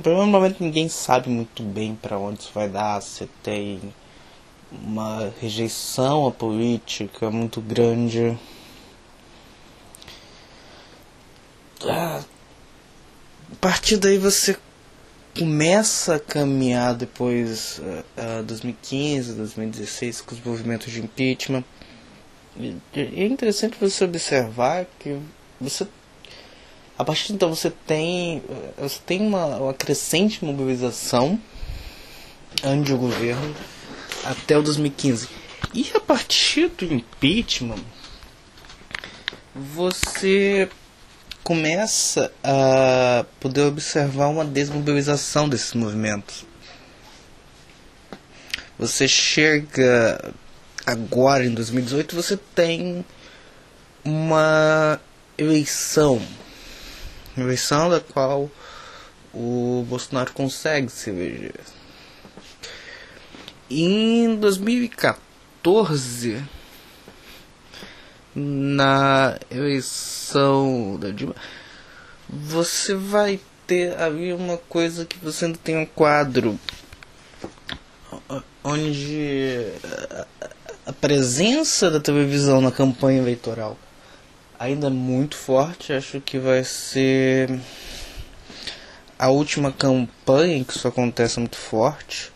Provavelmente 0.00 0.62
ninguém 0.62 0.88
sabe 0.88 1.28
muito 1.28 1.64
bem 1.64 1.96
para 1.96 2.16
onde 2.16 2.40
isso 2.40 2.52
vai 2.54 2.68
dar, 2.68 3.02
se 3.02 3.26
tem 3.42 3.80
uma 4.70 5.32
rejeição 5.40 6.28
à 6.28 6.30
política 6.30 7.30
muito 7.30 7.60
grande 7.60 8.38
a 11.86 12.20
partir 13.60 13.96
daí 13.96 14.18
você 14.18 14.56
começa 15.36 16.16
a 16.16 16.20
caminhar 16.20 16.94
depois 16.94 17.78
uh, 17.78 18.40
uh, 18.40 18.42
2015, 18.42 19.34
2016 19.34 20.20
com 20.22 20.34
os 20.34 20.40
movimentos 20.40 20.92
de 20.92 21.00
impeachment. 21.00 21.64
E 22.56 22.76
é 22.94 23.26
interessante 23.26 23.76
você 23.80 24.04
observar 24.04 24.86
que 24.98 25.18
você 25.60 25.86
a 26.98 27.04
partir 27.04 27.28
de 27.28 27.34
então 27.34 27.54
você 27.54 27.70
tem 27.70 28.42
você 28.76 28.98
tem 29.06 29.22
uma, 29.22 29.46
uma 29.58 29.74
crescente 29.74 30.44
mobilização 30.44 31.40
anti 32.64 32.92
o 32.92 32.98
governo 32.98 33.54
até 34.24 34.58
o 34.58 34.62
2015. 34.62 35.28
E 35.72 35.90
a 35.94 36.00
partir 36.00 36.68
do 36.68 36.92
impeachment 36.92 37.84
você 39.54 40.68
começa 41.48 42.30
a 42.44 43.24
poder 43.40 43.62
observar 43.62 44.26
uma 44.26 44.44
desmobilização 44.44 45.48
desses 45.48 45.72
movimentos. 45.72 46.44
Você 48.78 49.08
chega 49.08 50.34
agora 50.84 51.46
em 51.46 51.54
2018, 51.54 52.14
você 52.14 52.36
tem 52.54 53.02
uma 54.04 55.00
eleição, 55.38 56.20
eleição 57.34 57.88
da 57.88 57.98
qual 57.98 58.50
o 59.32 59.86
Bolsonaro 59.88 60.34
consegue 60.34 60.92
se 60.92 61.08
eleger. 61.08 61.54
Em 63.70 64.36
2014 64.36 66.44
na 68.34 69.38
eleição 69.50 70.96
da 71.00 71.10
Dilma, 71.10 71.34
você 72.28 72.94
vai 72.94 73.40
ter 73.66 73.98
ali 73.98 74.32
uma 74.32 74.56
coisa 74.56 75.04
que 75.04 75.18
você 75.18 75.46
ainda 75.46 75.58
tem 75.62 75.76
um 75.76 75.86
quadro 75.86 76.58
onde 78.62 79.66
a 80.86 80.92
presença 80.92 81.90
da 81.90 82.00
televisão 82.00 82.60
na 82.60 82.70
campanha 82.70 83.18
eleitoral 83.18 83.76
ainda 84.58 84.88
é 84.88 84.90
muito 84.90 85.36
forte. 85.36 85.92
Acho 85.92 86.20
que 86.20 86.38
vai 86.38 86.64
ser 86.64 87.58
a 89.18 89.28
última 89.28 89.72
campanha 89.72 90.56
em 90.56 90.64
que 90.64 90.76
isso 90.76 90.88
acontece 90.88 91.38
muito 91.38 91.56
forte. 91.56 92.32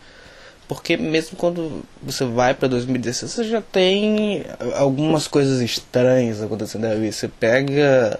Porque 0.73 0.97
mesmo 0.97 1.37
quando 1.37 1.83
você 2.01 2.25
vai 2.25 2.53
para 2.53 2.67
2016, 2.67 3.31
você 3.31 3.43
já 3.43 3.61
tem 3.61 4.43
algumas 4.75 5.27
coisas 5.27 5.61
estranhas 5.61 6.41
acontecendo 6.41 6.85
ali. 6.85 7.13
Você 7.13 7.27
pega 7.27 8.19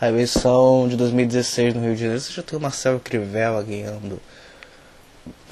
a 0.00 0.08
eleição 0.08 0.86
de 0.88 0.96
2016 0.96 1.74
no 1.74 1.80
Rio 1.80 1.94
de 1.94 2.00
Janeiro, 2.00 2.20
você 2.20 2.32
já 2.32 2.42
tem 2.42 2.56
o 2.56 2.62
Marcelo 2.62 3.00
Crivella 3.00 3.62
ganhando. 3.64 4.20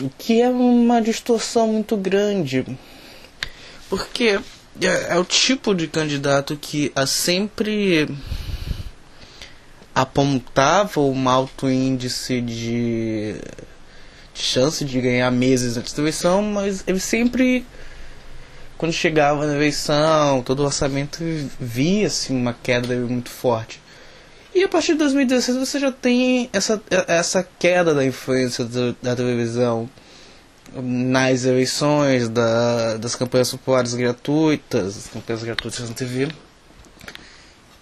O 0.01 0.09
que 0.17 0.41
é 0.41 0.49
uma 0.49 1.03
distorção 1.03 1.69
muito 1.69 1.97
grande. 1.97 2.65
Porque 3.91 4.39
é, 4.81 5.15
é 5.15 5.19
o 5.19 5.25
tipo 5.25 5.75
de 5.75 5.89
candidato 5.89 6.57
que 6.57 6.93
a 6.95 7.07
sempre 7.07 8.09
apontava 9.93 11.01
um 11.01 11.29
alto 11.29 11.69
índice 11.69 12.41
de 12.41 13.37
chance 14.35 14.85
de 14.85 15.01
ganhar 15.01 15.31
meses 15.31 15.77
da 15.77 15.83
eleição, 15.99 16.43
mas 16.43 16.85
ele 16.87 17.01
sempre, 17.01 17.65
quando 18.77 18.93
chegava 18.93 19.47
na 19.47 19.55
eleição, 19.55 20.43
todo 20.43 20.61
o 20.61 20.65
orçamento 20.65 21.19
via 21.61 22.07
assim, 22.07 22.37
uma 22.37 22.53
queda 22.53 22.95
muito 22.97 23.31
forte. 23.31 23.81
E 24.55 24.63
a 24.63 24.69
partir 24.69 24.93
de 24.93 24.99
2016 24.99 25.57
você 25.57 25.81
já 25.81 25.91
tem 25.91 26.49
essa, 26.53 26.81
essa 27.09 27.47
queda 27.59 27.93
da 27.93 28.05
influência 28.05 28.65
do, 28.65 28.97
da 29.03 29.17
televisão 29.17 29.91
nas 30.73 31.45
eleições, 31.45 32.29
da, 32.29 32.97
das 32.97 33.15
campanhas 33.15 33.51
populares 33.51 33.95
gratuitas, 33.95 35.09
campanhas 35.13 35.43
gratuitas 35.43 35.89
na 35.89 35.95
TV. 35.95 36.29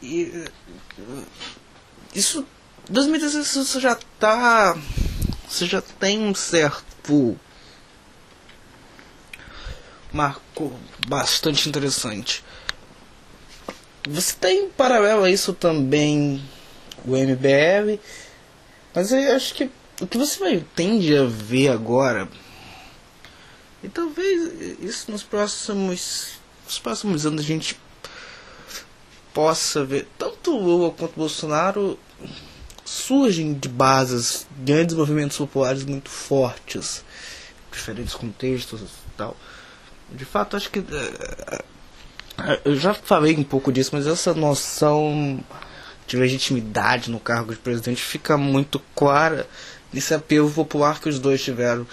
E 0.03 0.45
isso 2.15 2.45
2016 2.89 3.67
você 3.69 3.81
já 3.81 3.93
está 3.93 4.77
você 5.53 5.67
já 5.67 5.83
tem 5.83 6.19
um 6.19 6.35
certo 6.35 7.37
marco 10.11 10.73
bastante 11.07 11.69
interessante. 11.69 12.43
Você 14.09 14.35
tem 14.35 14.71
paralelo 14.71 15.25
a 15.25 15.31
isso 15.31 15.53
também 15.53 16.43
o 17.05 17.11
MBL, 17.11 18.01
mas 18.95 19.13
eu 19.13 19.37
acho 19.37 19.55
que 19.55 19.71
o 20.01 20.07
que 20.07 20.17
você 20.17 20.39
vai 20.39 20.65
tende 20.75 21.15
a 21.15 21.25
ver 21.25 21.69
agora 21.69 22.29
e 23.85 23.89
talvez 23.89 24.81
isso 24.81 25.11
nos 25.11 25.23
próximos 25.23 26.41
nos 26.65 26.79
próximos 26.79 27.27
anos 27.27 27.43
a 27.43 27.47
gente 27.47 27.79
possa 29.35 29.85
ver 29.85 30.09
tanto 30.19 30.57
Lula 30.57 30.91
quanto 30.93 31.15
Bolsonaro 31.15 31.99
surgem 32.93 33.55
de 33.55 33.69
bases, 33.69 34.47
grandes 34.59 34.95
movimentos 34.95 35.39
populares 35.39 35.83
muito 35.83 36.11
fortes, 36.11 37.03
diferentes 37.71 38.15
contextos 38.15 38.83
e 38.83 39.17
tal. 39.17 39.37
De 40.11 40.25
fato, 40.25 40.57
acho 40.57 40.71
que. 40.71 40.81
Uh, 40.81 41.65
eu 42.65 42.77
já 42.77 42.93
falei 42.93 43.37
um 43.37 43.45
pouco 43.45 43.73
disso, 43.73 43.91
mas 43.93 44.07
essa 44.07 44.35
noção 44.35 45.43
de 46.07 46.17
legitimidade 46.17 47.11
no 47.11 47.19
cargo 47.19 47.53
de 47.53 47.59
presidente 47.59 48.03
fica 48.03 48.37
muito 48.37 48.79
clara 48.95 49.47
nesse 49.93 50.13
apelo 50.13 50.51
popular 50.51 51.01
que 51.01 51.09
os 51.09 51.19
dois 51.19 51.43
tiveram. 51.43 51.87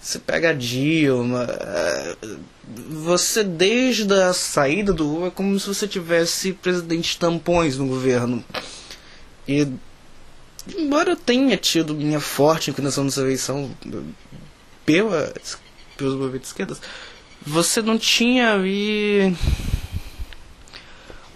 Você 0.00 0.18
pega 0.18 0.50
a 0.50 0.52
Dilma, 0.52 1.46
você 2.90 3.44
desde 3.44 4.12
a 4.12 4.32
saída 4.32 4.92
do 4.92 5.04
Lula 5.04 5.28
é 5.28 5.30
como 5.30 5.58
se 5.60 5.68
você 5.68 5.86
tivesse 5.86 6.52
presidente 6.54 7.18
tampões 7.18 7.78
no 7.78 7.86
governo. 7.86 8.44
E 9.46 9.68
embora 10.76 11.10
eu 11.10 11.16
tenha 11.16 11.56
tido 11.56 11.94
minha 11.94 12.20
forte 12.20 12.70
inclinação 12.70 13.04
nessa 13.04 13.20
eleição 13.20 13.70
pela, 14.84 15.32
pelos 15.96 16.14
movimentos 16.14 16.48
esquerdas, 16.48 16.80
você 17.44 17.82
não 17.82 17.98
tinha 17.98 18.52
ali 18.52 19.36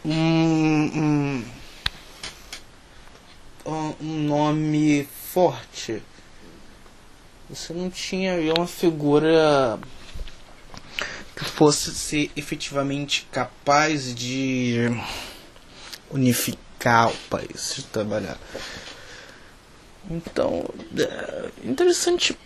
um, 0.05 1.43
um, 3.67 3.95
um 4.01 4.23
nome 4.27 5.09
forte. 5.33 6.03
Você 7.51 7.73
não 7.73 7.91
tinha 7.91 8.35
ali 8.35 8.51
uma 8.51 8.67
figura 8.67 9.79
que 11.37 11.45
fosse 11.45 11.95
ser 11.95 12.31
efetivamente 12.35 13.29
capaz 13.31 14.15
de 14.15 14.89
unificar 16.11 17.11
o 17.11 17.17
país, 17.29 17.75
de 17.77 17.83
trabalhar. 17.85 18.39
Então, 20.11 20.65
é 20.99 21.51
interessante. 21.69 22.37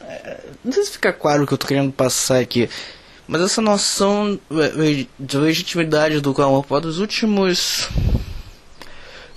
É, 0.00 0.40
não 0.64 0.72
sei 0.72 0.84
se 0.84 0.92
fica 0.92 1.12
claro 1.12 1.44
o 1.44 1.46
que 1.46 1.52
eu 1.52 1.56
estou 1.56 1.68
querendo 1.68 1.92
passar 1.92 2.40
aqui, 2.40 2.68
mas 3.26 3.40
essa 3.42 3.60
noção 3.60 4.38
de 5.18 5.38
legitimidade 5.38 6.20
do 6.20 6.32
Karl 6.32 6.62
Popper 6.62 6.80
dos 6.80 6.98
últimos 6.98 7.88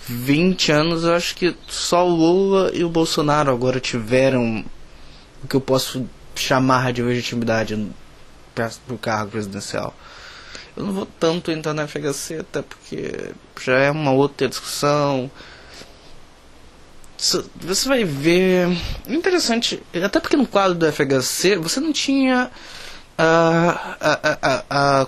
20 0.08 0.72
anos, 0.72 1.04
eu 1.04 1.14
acho 1.14 1.36
que 1.36 1.56
só 1.68 2.08
o 2.08 2.16
Lula 2.16 2.72
e 2.74 2.84
o 2.84 2.90
Bolsonaro 2.90 3.52
agora 3.52 3.80
tiveram 3.80 4.66
o 5.44 5.48
que 5.48 5.56
eu 5.56 5.62
posso 5.62 6.08
chamar 6.36 6.94
de 6.94 7.02
legitimidade 7.02 7.88
para 8.54 8.72
o 8.90 8.98
cargo 8.98 9.32
presidencial. 9.32 9.96
Eu 10.80 10.86
não 10.86 10.94
vou 10.94 11.06
tanto 11.06 11.52
entrar 11.52 11.74
na 11.74 11.86
FHC, 11.86 12.38
até 12.40 12.62
porque 12.62 13.34
já 13.62 13.78
é 13.80 13.92
uma 13.92 14.12
outra 14.12 14.48
discussão. 14.48 15.30
Você 17.18 17.90
vai 17.90 18.06
ver. 18.06 18.70
Interessante, 19.06 19.84
até 20.02 20.22
porque 20.22 20.38
no 20.38 20.48
quadro 20.48 20.76
do 20.76 20.90
FHC 20.90 21.58
você 21.58 21.82
não 21.82 21.92
tinha 21.92 22.50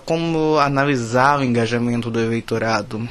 como 0.04 0.60
analisar 0.60 1.40
o 1.40 1.44
engajamento 1.46 2.12
do 2.12 2.20
eleitorado. 2.20 3.10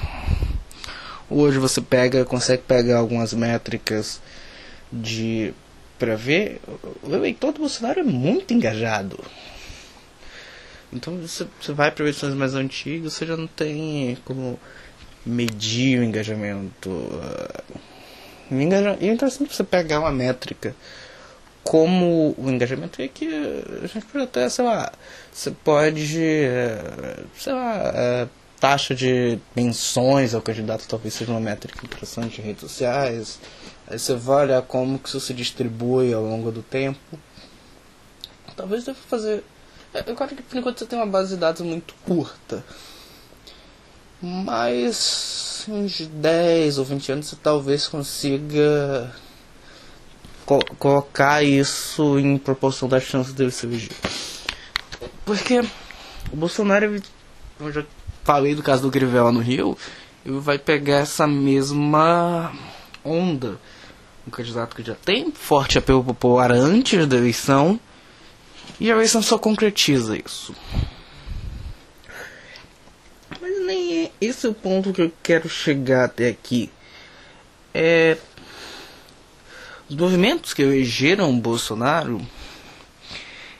Hoje 1.30 1.58
você 1.58 1.80
pega, 1.80 2.26
consegue 2.26 2.64
pegar 2.64 2.98
algumas 2.98 3.32
métricas 3.32 4.20
de 4.92 5.54
para 5.98 6.14
ver 6.14 6.60
o 7.02 7.14
eleitor 7.14 7.52
do 7.52 7.60
Bolsonaro 7.60 8.00
é 8.00 8.02
muito 8.02 8.52
engajado. 8.52 9.18
Então 10.92 11.16
você, 11.18 11.46
você 11.60 11.72
vai 11.72 11.90
para 11.90 12.04
eleições 12.04 12.34
mais 12.34 12.54
antigas, 12.54 13.12
você 13.12 13.26
já 13.26 13.36
não 13.36 13.46
tem 13.46 14.16
como 14.24 14.58
medir 15.24 16.00
o 16.00 16.04
engajamento. 16.04 16.90
E 18.50 19.06
é 19.08 19.12
interessante 19.12 19.54
você 19.54 19.62
pegar 19.62 20.00
uma 20.00 20.10
métrica 20.10 20.74
como 21.62 22.34
o 22.36 22.50
engajamento 22.50 23.00
é 23.00 23.06
que 23.06 23.26
a 23.82 23.86
gente 23.86 24.06
pode 24.06 24.24
até, 24.24 24.48
sei 24.48 24.64
lá, 24.64 24.90
você 25.32 25.50
pode, 25.50 26.18
sei 27.36 27.52
lá, 27.52 28.28
taxa 28.58 28.94
de 28.94 29.38
menções 29.54 30.34
ao 30.34 30.42
candidato 30.42 30.88
talvez 30.88 31.14
seja 31.14 31.30
uma 31.30 31.40
métrica 31.40 31.84
interessante 31.84 32.40
em 32.40 32.44
redes 32.44 32.62
sociais. 32.62 33.38
Aí 33.86 33.98
você 33.98 34.14
vai 34.14 34.46
olhar 34.46 34.62
como 34.62 34.98
que 34.98 35.08
isso 35.08 35.20
se 35.20 35.32
distribui 35.32 36.12
ao 36.12 36.22
longo 36.22 36.50
do 36.50 36.62
tempo. 36.62 37.18
Talvez 38.56 38.84
deva 38.84 38.98
fazer 39.08 39.44
acho 39.94 40.34
que 40.34 40.42
por 40.42 40.58
enquanto 40.58 40.78
você 40.78 40.86
tem 40.86 40.98
uma 40.98 41.06
base 41.06 41.34
de 41.34 41.40
dados 41.40 41.60
muito 41.62 41.94
curta. 42.04 42.64
Mas 44.22 45.64
uns 45.68 46.06
10 46.06 46.78
ou 46.78 46.84
20 46.84 47.12
anos 47.12 47.26
você 47.26 47.36
talvez 47.42 47.88
consiga 47.88 49.14
co 50.44 50.58
colocar 50.78 51.42
isso 51.42 52.18
em 52.18 52.36
proporção 52.36 52.88
das 52.88 53.04
chances 53.04 53.32
dele 53.32 53.50
se 53.50 53.66
eleger. 53.66 53.90
Porque 55.24 55.60
o 56.32 56.36
Bolsonaro, 56.36 57.00
eu 57.58 57.72
já 57.72 57.84
falei 58.24 58.54
do 58.54 58.62
caso 58.62 58.82
do 58.82 58.90
Grivela 58.90 59.32
no 59.32 59.40
Rio, 59.40 59.76
ele 60.24 60.38
vai 60.38 60.58
pegar 60.58 60.98
essa 60.98 61.26
mesma 61.26 62.52
onda. 63.04 63.58
Um 64.26 64.30
candidato 64.30 64.76
que 64.76 64.82
já 64.82 64.94
tem 64.94 65.32
forte 65.32 65.78
apelo 65.78 66.04
popular 66.04 66.52
antes 66.52 67.06
da 67.06 67.16
eleição 67.16 67.80
e 68.80 68.90
a 68.90 68.96
versão 68.96 69.22
só 69.22 69.38
concretiza 69.38 70.16
isso. 70.16 70.56
Mas 73.38 73.66
nem 73.66 74.04
é 74.04 74.10
esse 74.18 74.48
o 74.48 74.54
ponto 74.54 74.92
que 74.92 75.02
eu 75.02 75.12
quero 75.22 75.50
chegar 75.50 76.06
até 76.06 76.28
aqui. 76.28 76.70
É. 77.74 78.16
Os 79.88 79.96
movimentos 79.96 80.54
que 80.54 80.62
elegeram 80.62 81.38
Bolsonaro, 81.38 82.20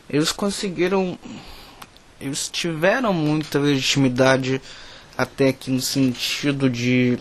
eles 0.08 0.32
conseguiram. 0.32 1.18
Eles 2.18 2.48
tiveram 2.48 3.12
muita 3.12 3.58
legitimidade 3.58 4.60
até 5.16 5.48
aqui 5.48 5.70
no 5.70 5.80
sentido 5.80 6.70
de 6.70 7.18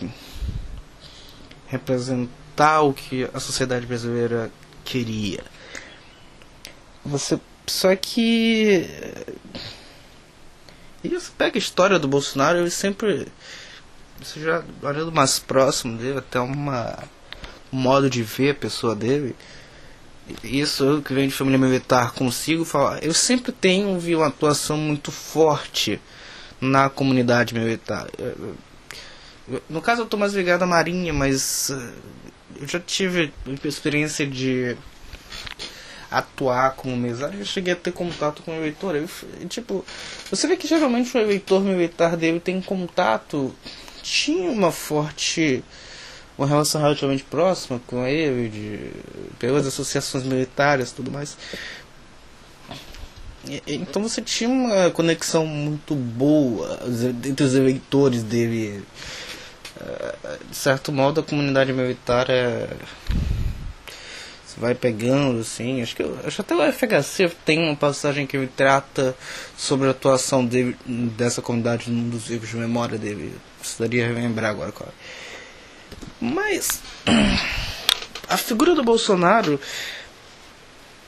representar 1.66 2.80
o 2.82 2.92
que 2.92 3.28
a 3.32 3.40
sociedade 3.40 3.86
brasileira 3.86 4.50
queria. 4.84 5.42
Você 7.04 7.38
só 7.70 7.94
que. 7.96 8.86
E 11.02 11.08
você 11.08 11.30
pega 11.36 11.56
a 11.56 11.58
história 11.58 11.98
do 11.98 12.08
Bolsonaro, 12.08 12.58
ele 12.58 12.70
sempre. 12.70 13.28
Você 14.20 14.40
já 14.40 14.62
olhando 14.82 15.12
mais 15.12 15.38
próximo 15.38 15.96
dele, 15.96 16.18
até 16.18 16.38
uma 16.38 16.98
um 17.72 17.78
modo 17.78 18.10
de 18.10 18.22
ver 18.22 18.50
a 18.50 18.54
pessoa 18.54 18.94
dele. 18.94 19.34
Isso 20.44 20.84
eu 20.84 21.02
que 21.02 21.14
venho 21.14 21.28
de 21.28 21.34
família 21.34 21.58
militar 21.58 22.12
consigo 22.12 22.64
falar. 22.64 23.02
Eu 23.02 23.14
sempre 23.14 23.52
tenho 23.52 23.98
vi 23.98 24.14
uma 24.14 24.28
atuação 24.28 24.76
muito 24.76 25.10
forte 25.10 26.00
na 26.60 26.88
comunidade 26.90 27.54
militar. 27.54 28.06
No 29.68 29.80
caso 29.80 30.02
eu 30.02 30.04
estou 30.04 30.20
mais 30.20 30.34
ligado 30.34 30.62
à 30.62 30.66
marinha, 30.66 31.12
mas 31.12 31.70
eh, 31.70 31.92
eu 32.60 32.68
já 32.68 32.78
tive 32.78 33.32
experiência 33.64 34.24
de 34.24 34.76
atuar 36.10 36.72
como 36.72 36.96
mesário, 36.96 37.38
eu 37.38 37.44
cheguei 37.44 37.72
a 37.72 37.76
ter 37.76 37.92
contato 37.92 38.42
com 38.42 38.50
o 38.50 38.54
eleitor. 38.54 38.96
Eu, 38.96 39.08
tipo, 39.48 39.84
você 40.28 40.46
vê 40.48 40.56
que 40.56 40.66
geralmente 40.66 41.16
o 41.16 41.20
eleitor 41.20 41.62
militar 41.62 42.16
dele 42.16 42.40
tem 42.40 42.60
contato, 42.60 43.54
tinha 44.02 44.50
uma 44.50 44.72
forte, 44.72 45.62
uma 46.36 46.46
relação 46.46 46.80
relativamente 46.80 47.22
próxima 47.22 47.80
com 47.86 48.04
ele, 48.06 48.48
de, 48.48 48.90
pelas 49.38 49.66
associações 49.66 50.24
militares 50.24 50.90
e 50.90 50.94
tudo 50.94 51.10
mais. 51.10 51.36
Então 53.66 54.02
você 54.02 54.20
tinha 54.20 54.50
uma 54.50 54.90
conexão 54.90 55.46
muito 55.46 55.94
boa 55.94 56.78
entre 57.24 57.44
os 57.44 57.54
eleitores 57.54 58.22
dele. 58.22 58.82
Eh, 59.80 60.38
de 60.50 60.56
certo 60.56 60.92
modo, 60.92 61.20
a 61.20 61.22
comunidade 61.22 61.72
militar 61.72 62.28
é 62.28 62.68
vai 64.60 64.74
pegando, 64.74 65.40
assim. 65.40 65.82
Acho 65.82 65.96
que 65.96 66.04
acho 66.24 66.40
até 66.42 66.54
o 66.54 66.72
FHC 66.72 67.30
tem 67.44 67.58
uma 67.58 67.74
passagem 67.74 68.26
que 68.26 68.46
trata 68.48 69.16
sobre 69.56 69.88
a 69.88 69.90
atuação 69.90 70.44
dele, 70.44 70.76
dessa 70.86 71.40
comunidade 71.40 71.90
num 71.90 72.10
dos 72.10 72.28
livros 72.28 72.50
de 72.50 72.56
memória 72.56 72.98
dele. 72.98 73.34
Precisaria 73.58 74.06
relembrar 74.06 74.50
agora 74.50 74.70
qual 74.70 74.88
é. 74.88 74.92
Mas 76.20 76.80
a 78.28 78.36
figura 78.36 78.74
do 78.74 78.84
Bolsonaro, 78.84 79.58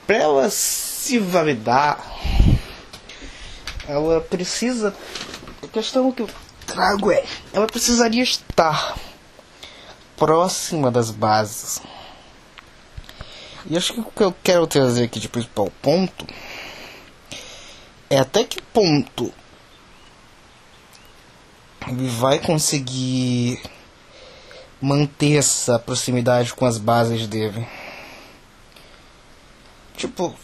para 0.07 0.17
ela 0.17 0.51
se 0.51 1.19
validar, 1.19 2.03
ela 3.87 4.21
precisa. 4.23 4.95
A 5.63 5.69
questão 5.69 6.11
que 6.11 6.23
eu 6.23 6.31
trago 6.67 7.13
é: 7.13 7.23
ela 7.53 7.67
precisaria 7.67 8.23
estar 8.23 8.97
próxima 10.17 10.91
das 10.91 11.11
bases 11.11 11.81
e 13.67 13.77
acho 13.77 13.95
que 13.95 14.01
o 14.01 14.05
que 14.05 14.23
eu 14.23 14.35
quero 14.43 14.67
trazer 14.67 15.05
aqui 15.05 15.21
de 15.21 15.29
principal 15.29 15.71
ponto 15.81 16.27
é 18.11 18.19
até 18.19 18.45
que 18.45 18.61
ponto 18.61 19.33
ele 21.89 22.09
vai 22.09 22.39
conseguir 22.39 23.61
manter 24.81 25.39
essa 25.39 25.79
proximidade 25.79 26.53
com 26.55 26.67
as 26.67 26.79
bases 26.79 27.27
dele. 27.27 27.67
Tipo, 29.97 30.35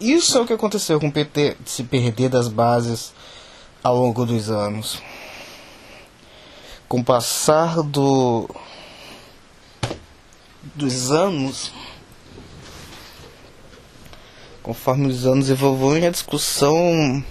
isso 0.00 0.38
é 0.38 0.40
o 0.40 0.46
que 0.46 0.52
aconteceu 0.52 0.98
com 0.98 1.08
o 1.08 1.12
PT 1.12 1.56
se 1.66 1.84
perder 1.84 2.30
das 2.30 2.48
bases 2.48 3.12
ao 3.82 3.96
longo 3.96 4.24
dos 4.24 4.50
anos. 4.50 5.02
Com 6.88 7.00
o 7.00 7.04
passar 7.04 7.82
do 7.82 8.48
dos 10.74 11.10
anos, 11.10 11.72
conforme 14.66 15.06
os 15.06 15.24
anos 15.24 15.48
evoluem, 15.48 16.08
a 16.08 16.10
discussão 16.10 17.24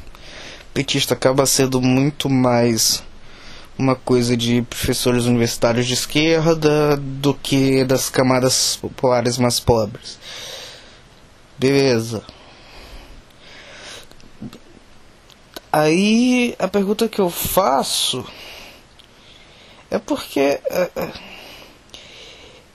petista 0.74 1.14
acaba 1.14 1.46
sendo 1.46 1.82
muito 1.82 2.30
mais 2.30 3.04
uma 3.78 3.94
coisa 3.94 4.38
de 4.38 4.62
professores 4.62 5.26
universitários 5.26 5.86
de 5.86 5.96
esquerda 5.96 6.96
do 6.96 7.34
que 7.34 7.84
das 7.84 8.10
camadas 8.10 8.78
populares 8.78 9.38
mais 9.38 9.60
pobres. 9.60 10.18
Beleza. 11.60 12.24
Aí 15.74 16.56
a 16.58 16.70
pergunta 16.70 17.10
que 17.10 17.20
eu 17.20 17.30
faço 17.30 18.26
é 19.92 20.00
porque 20.00 20.40
é, 20.40 20.62
é, 20.96 21.12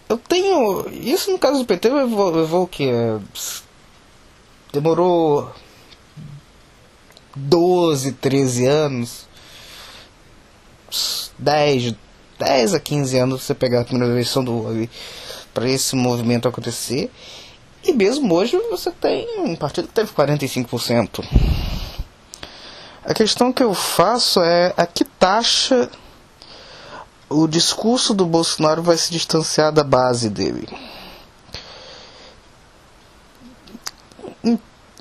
eu 0.07 0.19
tenho. 0.19 0.87
Isso 0.93 1.31
no 1.31 1.39
caso 1.39 1.61
do 1.61 1.65
PT 1.65 1.89
levou, 1.89 2.31
levou 2.31 2.65
o 2.65 2.69
que? 2.69 2.91
Demorou 4.73 5.53
12, 7.35 8.13
13 8.13 8.67
anos, 8.67 9.29
10, 11.39 11.95
10 12.39 12.75
a 12.75 12.81
15 12.81 13.19
anos 13.19 13.43
você 13.43 13.55
pegar 13.55 13.81
a 13.81 13.85
primeira 13.85 14.13
eleição 14.13 14.43
do 14.43 14.53
Lula 14.53 14.89
para 15.53 15.69
esse 15.69 15.95
movimento 15.97 16.49
acontecer. 16.49 17.11
E 17.83 17.93
mesmo 17.93 18.35
hoje 18.35 18.59
você 18.71 18.91
tem 18.91 19.41
um 19.41 19.57
partido 19.57 19.89
que 19.89 19.95
teve 19.95 20.13
45%. 20.13 21.25
A 23.05 23.15
questão 23.15 23.53
que 23.53 23.63
eu 23.63 23.73
faço 23.73 24.43
é 24.43 24.75
a 24.77 24.87
que 24.87 25.05
taxa 25.05 25.91
o 27.29 27.47
discurso 27.47 28.13
do 28.13 28.27
Bolsonaro 28.27 28.83
vai 28.83 28.99
se 28.99 29.11
distanciar 29.13 29.73
da 29.73 29.85
base 29.85 30.29
dele. 30.29 30.69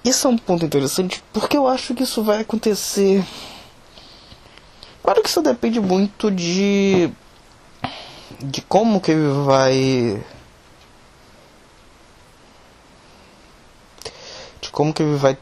Isso 0.03 0.27
é 0.27 0.29
um 0.29 0.37
ponto 0.37 0.65
interessante 0.65 1.23
porque 1.33 1.57
eu 1.57 1.67
acho 1.67 1.93
que 1.93 2.03
isso 2.03 2.23
vai 2.23 2.41
acontecer. 2.41 3.23
Claro 5.03 5.21
que 5.21 5.29
isso 5.29 5.41
depende 5.41 5.79
muito 5.79 6.31
de 6.31 7.11
de 8.41 8.61
como 8.61 9.01
que 9.01 9.11
ele 9.11 9.43
vai 9.43 10.23
de 14.61 14.69
como 14.71 14.93
que 14.93 15.03
ele 15.03 15.17
vai 15.17 15.37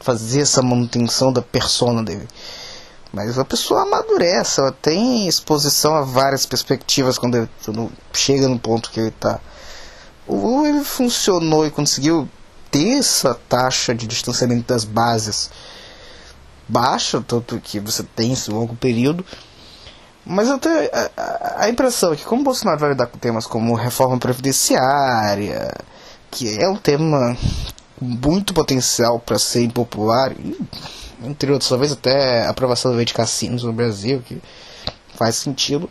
fazer 0.00 0.42
essa 0.42 0.62
manutenção 0.62 1.32
da 1.32 1.40
persona 1.40 2.02
dele. 2.02 2.28
Mas 3.12 3.38
a 3.38 3.44
pessoa 3.44 3.82
amadurece, 3.82 4.60
ela 4.60 4.72
tem 4.72 5.28
exposição 5.28 5.94
a 5.94 6.00
várias 6.02 6.46
perspectivas 6.46 7.18
quando, 7.18 7.36
ele, 7.36 7.48
quando 7.62 7.92
chega 8.12 8.48
no 8.48 8.58
ponto 8.58 8.90
que 8.90 9.00
ele 9.00 9.08
está. 9.08 9.38
Ou 10.26 10.66
ele 10.66 10.82
funcionou 10.82 11.66
e 11.66 11.70
conseguiu 11.70 12.28
ter 12.72 12.98
essa 12.98 13.38
taxa 13.48 13.94
de 13.94 14.06
distanciamento 14.08 14.66
das 14.66 14.84
bases 14.84 15.50
baixa, 16.66 17.20
tanto 17.20 17.60
que 17.60 17.78
você 17.78 18.02
tem 18.02 18.32
esse 18.32 18.50
longo 18.50 18.74
período. 18.74 19.24
Mas 20.24 20.48
eu 20.48 20.58
tenho 20.58 20.88
a, 21.16 21.64
a, 21.64 21.68
impressão 21.68 22.12
é 22.12 22.16
que, 22.16 22.24
como 22.24 22.44
Bolsonaro 22.44 22.78
vai 22.78 22.90
lidar 22.90 23.06
com 23.06 23.18
temas 23.18 23.46
como 23.46 23.74
reforma 23.74 24.18
previdenciária, 24.18 25.74
que 26.30 26.58
é 26.58 26.68
um 26.68 26.76
tema 26.76 27.36
muito 28.00 28.54
potencial 28.54 29.20
para 29.20 29.38
ser 29.38 29.64
impopular, 29.64 30.32
entre 31.22 31.52
outros, 31.52 31.68
talvez 31.68 31.92
até 31.92 32.46
a 32.46 32.50
aprovação 32.50 32.90
do 32.90 32.96
lei 32.96 33.04
de 33.04 33.14
cassinos 33.14 33.64
no 33.64 33.72
Brasil, 33.72 34.22
que 34.22 34.40
faz 35.14 35.36
sentido. 35.36 35.90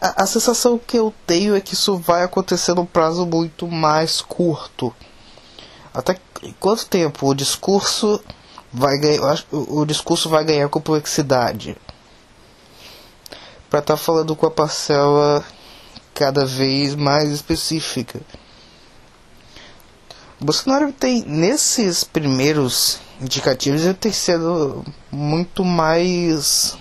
A, 0.00 0.22
a, 0.22 0.26
sensação 0.26 0.78
que 0.78 0.98
eu 0.98 1.12
tenho 1.26 1.56
é 1.56 1.60
que 1.60 1.74
isso 1.74 1.96
vai 1.96 2.22
acontecer 2.22 2.74
num 2.74 2.86
prazo 2.86 3.26
muito 3.26 3.66
mais 3.66 4.20
curto. 4.20 4.94
Até 5.92 6.18
quanto 6.58 6.86
tempo 6.86 7.28
o 7.28 7.34
discurso 7.34 8.22
vai 8.72 8.98
ganhar, 8.98 9.44
o, 9.50 9.84
discurso 9.84 10.28
vai 10.28 10.44
ganhar 10.44 10.68
complexidade? 10.68 11.76
Para 13.68 13.80
estar 13.80 13.94
tá 13.94 13.96
falando 13.96 14.34
com 14.36 14.46
a 14.46 14.50
parcela 14.50 15.44
cada 16.14 16.44
vez 16.44 16.94
mais 16.94 17.30
específica. 17.30 18.20
Bolsonaro 20.40 20.92
tem, 20.92 21.22
nesses 21.26 22.02
primeiros 22.02 22.98
indicativos, 23.20 23.82
ele 23.82 23.94
tem 23.94 24.12
sido 24.12 24.84
muito 25.10 25.64
mais 25.64 26.78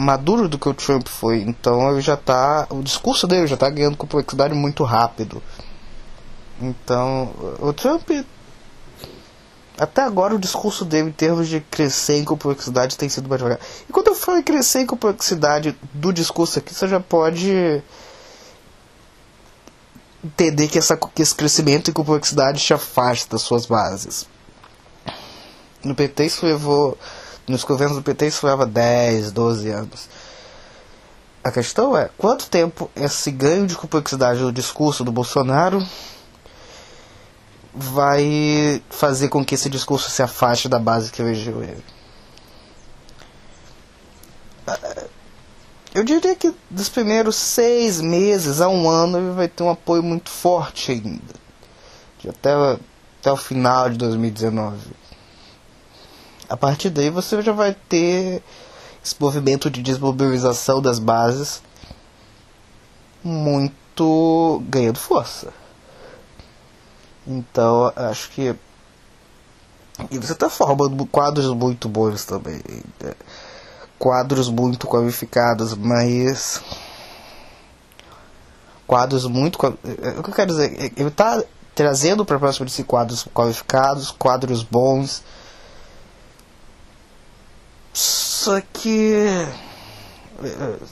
maduro 0.00 0.48
do 0.48 0.58
que 0.58 0.68
o 0.68 0.74
Trump 0.74 1.06
foi. 1.06 1.42
Então 1.42 1.92
ele 1.92 2.00
já 2.00 2.16
tá. 2.16 2.66
O 2.70 2.82
discurso 2.82 3.26
dele 3.26 3.46
já 3.46 3.54
está 3.54 3.68
ganhando 3.68 3.96
complexidade 3.96 4.54
muito 4.54 4.82
rápido. 4.82 5.42
Então, 6.60 7.34
o 7.60 7.72
Trump. 7.72 8.10
Até 9.78 10.02
agora 10.02 10.34
o 10.34 10.38
discurso 10.38 10.84
dele 10.84 11.08
em 11.08 11.12
termos 11.12 11.48
de 11.48 11.60
crescer 11.60 12.16
em 12.16 12.24
complexidade 12.24 12.98
tem 12.98 13.08
sido 13.08 13.28
mais 13.30 13.40
devagar. 13.40 13.60
E 13.88 13.92
quando 13.92 14.08
eu 14.08 14.14
falo 14.14 14.38
em 14.38 14.42
crescer 14.42 14.80
em 14.80 14.86
complexidade 14.86 15.74
do 15.94 16.12
discurso 16.12 16.58
aqui, 16.58 16.74
você 16.74 16.86
já 16.86 17.00
pode 17.00 17.82
entender 20.22 20.68
que, 20.68 20.78
essa, 20.78 20.98
que 20.98 21.22
esse 21.22 21.34
crescimento 21.34 21.88
e 21.88 21.94
complexidade 21.94 22.62
te 22.62 22.74
afasta 22.74 23.30
das 23.30 23.40
suas 23.40 23.64
bases. 23.64 24.28
No 25.82 25.94
PT 25.94 26.26
isso 26.26 26.44
levou. 26.44 26.98
Nos 27.50 27.64
governos 27.64 27.96
do 27.96 28.02
PT 28.02 28.28
isso 28.28 28.46
leva 28.46 28.64
10, 28.64 29.32
12 29.32 29.70
anos. 29.70 30.08
A 31.42 31.50
questão 31.50 31.96
é 31.96 32.08
quanto 32.16 32.48
tempo 32.48 32.88
esse 32.94 33.28
ganho 33.32 33.66
de 33.66 33.74
complexidade 33.74 34.38
do 34.38 34.52
discurso 34.52 35.02
do 35.02 35.10
Bolsonaro 35.10 35.84
vai 37.74 38.80
fazer 38.88 39.28
com 39.28 39.44
que 39.44 39.56
esse 39.56 39.68
discurso 39.68 40.10
se 40.10 40.22
afaste 40.22 40.68
da 40.68 40.78
base 40.78 41.10
que 41.10 41.20
elegeu 41.20 41.60
ele. 41.60 41.84
Eu 45.92 46.04
diria 46.04 46.36
que 46.36 46.54
dos 46.70 46.88
primeiros 46.88 47.34
seis 47.34 48.00
meses 48.00 48.60
a 48.60 48.68
um 48.68 48.88
ano 48.88 49.18
ele 49.18 49.32
vai 49.32 49.48
ter 49.48 49.64
um 49.64 49.70
apoio 49.70 50.04
muito 50.04 50.30
forte 50.30 50.92
ainda. 50.92 51.34
Até, 52.28 52.52
até 53.18 53.32
o 53.32 53.36
final 53.36 53.90
de 53.90 53.98
2019. 53.98 54.99
A 56.50 56.56
partir 56.56 56.90
daí 56.90 57.08
você 57.08 57.40
já 57.40 57.52
vai 57.52 57.74
ter 57.88 58.42
esse 59.02 59.14
movimento 59.18 59.70
de 59.70 59.82
desmobilização 59.82 60.82
das 60.82 60.98
bases 60.98 61.62
muito 63.24 64.62
ganhando 64.68 64.98
força. 64.98 65.52
Então 67.26 67.92
acho 67.96 68.30
que. 68.30 68.54
E 70.10 70.18
você 70.18 70.32
está 70.32 70.50
formando 70.50 71.06
quadros 71.06 71.46
muito 71.54 71.88
bons 71.88 72.24
também. 72.24 72.60
Né? 73.00 73.14
quadros 74.00 74.48
muito 74.48 74.86
qualificados, 74.86 75.74
mas 75.74 76.62
quadros 78.86 79.26
muito 79.26 79.58
é, 79.66 80.18
o 80.18 80.22
que 80.22 80.30
eu 80.30 80.34
quero 80.34 80.50
dizer, 80.50 80.72
é, 80.72 80.90
ele 80.96 81.08
está 81.08 81.44
trazendo 81.74 82.24
para 82.24 82.38
próximo 82.38 82.64
de 82.64 82.72
si 82.72 82.82
quadros 82.82 83.28
qualificados, 83.34 84.10
quadros 84.10 84.62
bons. 84.62 85.22
Só 87.92 88.60
que 88.60 89.46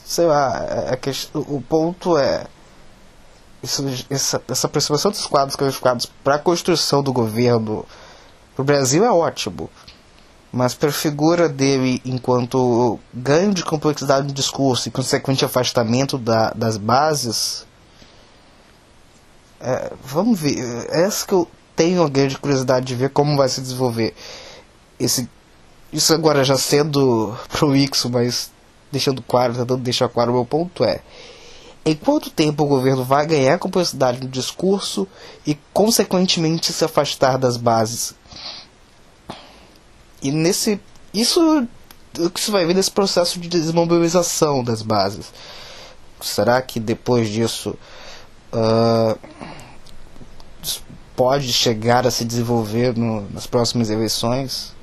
sei 0.05 0.25
lá, 0.25 0.57
a 0.57 1.39
o 1.39 1.61
ponto 1.61 2.17
é 2.17 2.45
isso, 3.63 3.83
essa, 4.09 4.41
essa 4.47 4.67
aproximação 4.67 5.09
dos 5.11 5.25
quadros 5.25 5.55
qualificados 5.55 6.05
para 6.23 6.35
a 6.35 6.39
construção 6.39 7.01
do 7.01 7.11
governo 7.11 7.83
para 8.55 8.61
o 8.61 8.65
Brasil 8.65 9.03
é 9.03 9.11
ótimo 9.11 9.69
mas 10.51 10.73
para 10.73 10.89
a 10.89 10.93
figura 10.93 11.47
dele 11.47 12.01
enquanto 12.03 12.99
ganho 13.13 13.53
de 13.53 13.63
complexidade 13.63 14.27
no 14.27 14.33
discurso 14.33 14.87
e 14.87 14.91
consequente 14.91 15.45
afastamento 15.45 16.17
da, 16.17 16.51
das 16.51 16.75
bases, 16.75 17.65
é, 19.59 19.91
vamos 20.03 20.39
ver. 20.39 20.57
É 20.89 21.03
essa 21.03 21.25
que 21.25 21.33
eu 21.33 21.47
tenho 21.75 22.03
a 22.03 22.09
grande 22.09 22.37
curiosidade 22.37 22.85
de 22.85 22.95
ver 22.95 23.11
como 23.11 23.37
vai 23.37 23.47
se 23.47 23.61
desenvolver. 23.61 24.15
Esse, 24.99 25.29
isso 25.91 26.13
agora 26.13 26.43
já 26.43 26.57
sendo 26.57 27.35
prolixo, 27.49 28.09
mas 28.09 28.51
deixando 28.91 29.21
claro, 29.21 29.53
tentando 29.53 29.77
deixar 29.77 30.09
claro 30.09 30.31
o 30.31 30.35
meu 30.35 30.45
ponto 30.45 30.83
é. 30.83 31.01
Em 31.85 31.95
quanto 31.95 32.29
tempo 32.29 32.63
o 32.63 32.67
governo 32.67 33.03
vai 33.03 33.25
ganhar 33.25 33.57
complexidade 33.57 34.19
no 34.19 34.27
discurso 34.27 35.07
e, 35.45 35.57
consequentemente, 35.73 36.73
se 36.73 36.83
afastar 36.83 37.37
das 37.37 37.57
bases? 37.57 38.13
E 40.21 40.31
nesse. 40.31 40.79
Isso. 41.13 41.67
O 42.17 42.29
que 42.29 42.41
você 42.41 42.51
vai 42.51 42.65
ver 42.65 42.75
nesse 42.75 42.91
processo 42.91 43.39
de 43.39 43.47
desmobilização 43.47 44.63
das 44.63 44.81
bases. 44.81 45.31
Será 46.21 46.61
que 46.61 46.79
depois 46.79 47.29
disso. 47.29 47.75
Uh, 48.51 49.17
pode 51.15 51.51
chegar 51.51 52.07
a 52.07 52.11
se 52.11 52.23
desenvolver 52.23 52.97
no, 52.97 53.29
nas 53.31 53.45
próximas 53.45 53.89
eleições? 53.89 54.73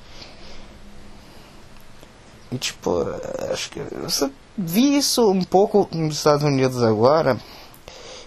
E 2.51 2.57
tipo, 2.57 3.05
acho 3.51 3.69
que 3.69 3.79
você 4.01 4.29
vi 4.57 4.97
isso 4.97 5.29
um 5.29 5.43
pouco 5.43 5.87
nos 5.91 6.17
Estados 6.17 6.43
Unidos 6.43 6.81
agora. 6.81 7.37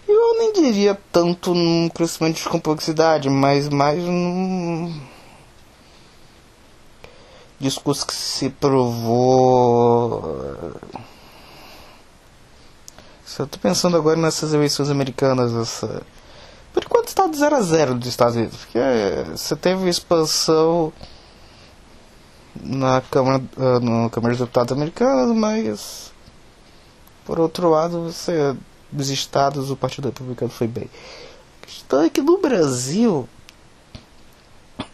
Eu 0.07 0.39
nem 0.39 0.53
diria 0.53 0.99
tanto 1.13 1.55
num 1.55 1.89
crescimento 1.89 2.37
de 2.37 2.49
complexidade, 2.49 3.31
mas 3.31 3.69
mais 3.69 4.03
num 4.03 5.01
discurso 7.59 8.07
que 8.07 8.15
se 8.15 8.51
provou. 8.51 10.23
Eu 13.39 13.45
estou 13.45 13.61
pensando 13.61 13.97
agora 13.97 14.19
nessas 14.19 14.53
eleições 14.53 14.91
americanas. 14.91 15.55
Essa... 15.55 16.03
Por 16.73 16.83
enquanto 16.83 17.09
está 17.09 17.27
de 17.27 17.37
0 17.37 17.57
a 17.57 17.63
0 17.63 17.95
dos 17.95 18.09
Estados 18.09 18.37
Unidos. 18.37 18.59
Porque 18.59 18.79
você 19.31 19.57
teve 19.57 19.89
expansão 19.89 20.93
na 22.63 23.01
Câmara, 23.01 23.43
uh, 23.57 23.81
no 23.81 24.11
Câmara 24.11 24.35
dos 24.35 24.41
Deputados 24.41 24.73
americanos, 24.73 25.37
mas 25.37 26.13
por 27.25 27.39
outro 27.39 27.71
lado, 27.71 28.05
você 28.05 28.57
dos 28.91 29.09
estados 29.09 29.71
o 29.71 29.77
Partido 29.77 30.07
Republicano 30.07 30.51
foi 30.51 30.67
bem. 30.67 30.91
A 31.63 31.67
questão 31.67 32.03
é 32.03 32.11
que 32.11 32.21
no 32.21 32.39
Brasil 32.39 33.29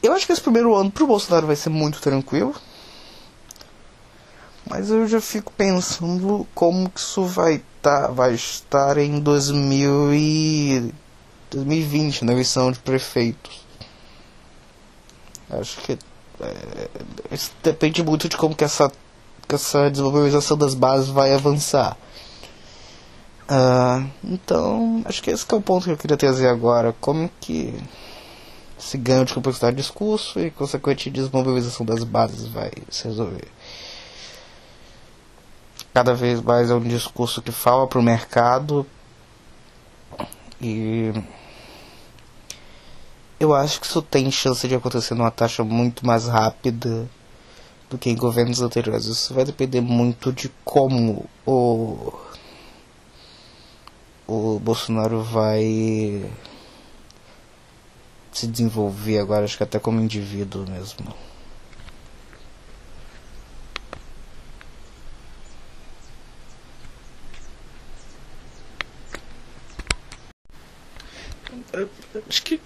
eu 0.03 0.13
acho 0.13 0.27
que 0.27 0.33
esse 0.33 0.43
primeiro 0.43 0.75
ano 0.75 0.91
pro 0.91 1.07
Bolsonaro 1.07 1.47
vai 1.47 1.57
ser 1.57 1.71
muito 1.71 2.01
tranquilo. 2.01 2.55
Mas 4.69 4.91
eu 4.91 5.07
já 5.07 5.21
fico 5.21 5.53
pensando 5.53 6.47
como 6.55 6.91
que 6.91 6.99
isso 6.99 7.25
vai, 7.25 7.63
tá, 7.81 8.09
vai 8.09 8.35
estar 8.35 8.99
em 8.99 9.21
2000 9.21 10.13
e 10.15 10.95
2020, 11.51 12.25
na 12.25 12.33
eleição 12.33 12.73
de 12.73 12.79
prefeitos. 12.81 13.65
Acho 15.49 15.81
que 15.83 15.97
isso 17.31 17.51
depende 17.63 18.03
muito 18.03 18.29
de 18.29 18.37
como 18.37 18.55
que 18.55 18.65
essa 18.65 18.91
que 19.49 19.55
essa 19.55 19.91
desmobilização 19.91 20.57
das 20.57 20.75
bases 20.75 21.09
vai 21.09 21.33
avançar. 21.33 21.97
Uh, 23.49 24.11
então, 24.25 25.03
acho 25.05 25.23
que 25.23 25.31
esse 25.31 25.47
que 25.47 25.55
é 25.55 25.57
o 25.59 25.63
ponto 25.63 25.85
que 25.85 25.91
eu 25.93 25.97
queria 25.97 26.17
trazer 26.17 26.49
agora. 26.49 26.95
Como 27.01 27.31
que 27.41 27.73
esse 28.79 28.99
ganho 28.99 29.25
de 29.25 29.33
complexidade 29.33 29.77
de 29.77 29.83
discurso 29.83 30.39
e 30.41 30.51
consequente 30.51 31.11
desmobilização 31.11 31.87
das 31.87 32.03
bases 32.05 32.47
vai 32.49 32.71
se 32.91 33.05
resolver. 33.05 33.49
Cada 35.95 36.13
vez 36.15 36.43
mais 36.43 36.71
é 36.71 36.75
um 36.75 36.81
discurso 36.81 37.41
que 37.41 37.53
fala 37.53 37.87
para 37.87 37.99
o 37.99 38.03
mercado 38.03 38.87
e 40.61 41.13
eu 43.41 43.55
acho 43.55 43.81
que 43.81 43.87
isso 43.87 44.03
tem 44.03 44.31
chance 44.31 44.67
de 44.67 44.75
acontecer 44.75 45.15
numa 45.15 45.31
taxa 45.31 45.63
muito 45.65 46.07
mais 46.07 46.27
rápida 46.27 47.09
do 47.91 47.99
que 47.99 48.11
em 48.11 48.17
governos 48.17 48.61
anteriores. 48.61 49.07
Isso 49.07 49.35
vai 49.35 49.45
depender 49.45 49.81
muito 49.81 50.33
de 50.33 50.51
como 50.65 51.29
o 51.47 52.13
o 54.29 54.59
Bolsonaro 54.59 55.23
vai 55.23 55.65
se 58.33 58.47
desenvolver 58.47 59.19
agora, 59.19 59.45
acho 59.45 59.57
que 59.57 59.63
até 59.63 59.79
como 59.79 60.01
indivíduo 60.01 60.69
mesmo. 60.69 61.15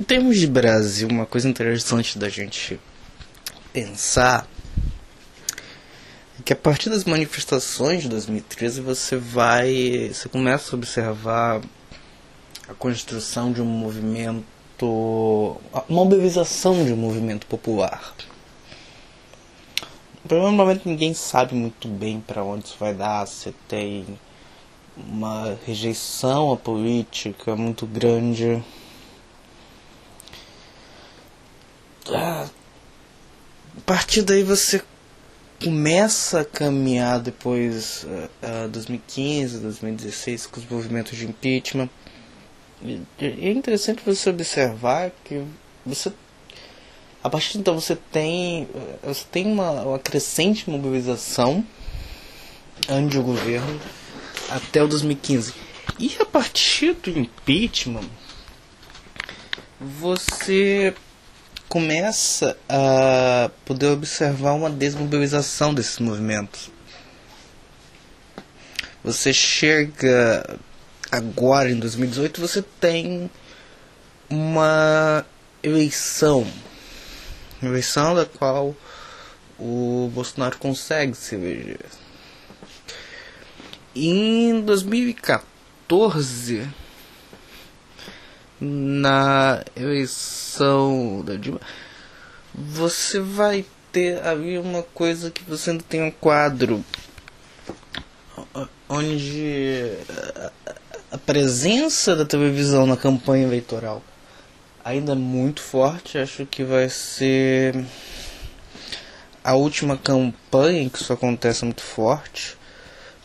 Em 0.00 0.02
termos 0.02 0.38
de 0.38 0.46
Brasil, 0.46 1.06
uma 1.08 1.26
coisa 1.26 1.46
interessante 1.46 2.18
da 2.18 2.30
gente 2.30 2.80
pensar 3.70 4.48
que 6.42 6.54
a 6.54 6.56
partir 6.56 6.88
das 6.88 7.04
manifestações 7.04 8.04
de 8.04 8.08
2013 8.08 8.80
você 8.80 9.18
vai, 9.18 10.10
você 10.10 10.26
começa 10.26 10.74
a 10.74 10.78
observar 10.78 11.60
a 12.66 12.72
construção 12.72 13.52
de 13.52 13.60
um 13.60 13.66
movimento, 13.66 15.60
a 15.70 15.84
mobilização 15.86 16.82
de 16.82 16.94
um 16.94 16.96
movimento 16.96 17.46
popular. 17.46 18.14
Provavelmente 20.26 20.88
ninguém 20.88 21.12
sabe 21.12 21.54
muito 21.54 21.88
bem 21.88 22.22
para 22.26 22.42
onde 22.42 22.64
isso 22.64 22.76
vai 22.80 22.94
dar, 22.94 23.26
você 23.26 23.52
tem 23.68 24.18
uma 24.96 25.58
rejeição 25.66 26.52
à 26.52 26.56
política 26.56 27.54
muito 27.54 27.84
grande. 27.84 28.62
Ah, 28.62 28.78
a 32.08 32.48
partir 33.86 34.22
daí 34.22 34.42
você 34.42 34.82
começa 35.62 36.40
a 36.40 36.44
caminhar 36.44 37.20
depois 37.20 38.04
uh, 38.04 38.66
uh, 38.66 38.68
2015, 38.68 39.58
2016 39.58 40.46
com 40.46 40.60
os 40.60 40.66
movimentos 40.66 41.16
de 41.16 41.26
impeachment. 41.26 41.90
E, 42.82 43.02
é 43.20 43.50
interessante 43.50 44.02
você 44.04 44.30
observar 44.30 45.12
que 45.24 45.44
você 45.84 46.12
a 47.22 47.28
partir 47.28 47.52
de 47.52 47.58
então 47.58 47.78
você 47.78 47.94
tem 47.94 48.66
você 49.02 49.24
tem 49.30 49.46
uma, 49.46 49.70
uma 49.82 49.98
crescente 49.98 50.68
mobilização 50.70 51.64
ante 52.88 53.18
o 53.18 53.22
governo 53.22 53.78
até 54.48 54.82
o 54.82 54.88
2015. 54.88 55.52
E 55.98 56.16
a 56.18 56.24
partir 56.24 56.94
do 56.94 57.10
impeachment 57.10 58.08
você 59.78 60.94
começa 61.70 62.59
a 62.68 63.48
poder 63.64 63.87
observar 63.87 64.52
uma 64.54 64.68
desmobilização 64.68 65.72
desses 65.72 66.00
movimentos. 66.00 66.68
Você 69.04 69.33
chega 69.33 70.59
agora 71.12 71.70
em 71.70 71.78
2018, 71.78 72.40
você 72.40 72.61
tem 72.80 73.30
uma 74.28 75.24
eleição, 75.62 76.44
eleição 77.62 78.16
da 78.16 78.26
qual 78.26 78.74
o 79.56 80.11
Bolsonaro 80.12 80.59
consegue 80.59 81.16
se 81.16 81.37
eleger. 81.37 81.78
Em 83.94 84.61
2014 84.61 86.68
na 88.61 89.64
eleição 89.75 91.23
da 91.25 91.37
Dilma, 91.37 91.61
você 92.55 93.20
vai 93.20 93.64
ter 93.90 94.23
ali 94.27 94.59
uma 94.59 94.83
coisa 94.83 95.31
que 95.31 95.42
você 95.44 95.70
ainda 95.70 95.85
tem 95.88 96.03
um 96.03 96.11
quadro 96.11 96.85
onde 98.88 99.92
a 101.11 101.18
presença 101.18 102.14
da 102.14 102.25
televisão 102.25 102.87
na 102.87 102.96
campanha 102.96 103.44
eleitoral 103.44 104.03
ainda 104.85 105.12
é 105.12 105.16
muito 105.16 105.61
forte. 105.61 106.18
Acho 106.18 106.46
que 106.46 106.64
vai 106.64 106.88
ser 106.88 107.85
a 109.42 109.55
última 109.55 109.96
campanha 109.96 110.88
que 110.90 110.99
isso 110.99 111.12
acontece 111.12 111.64
muito 111.64 111.83
forte. 111.83 112.57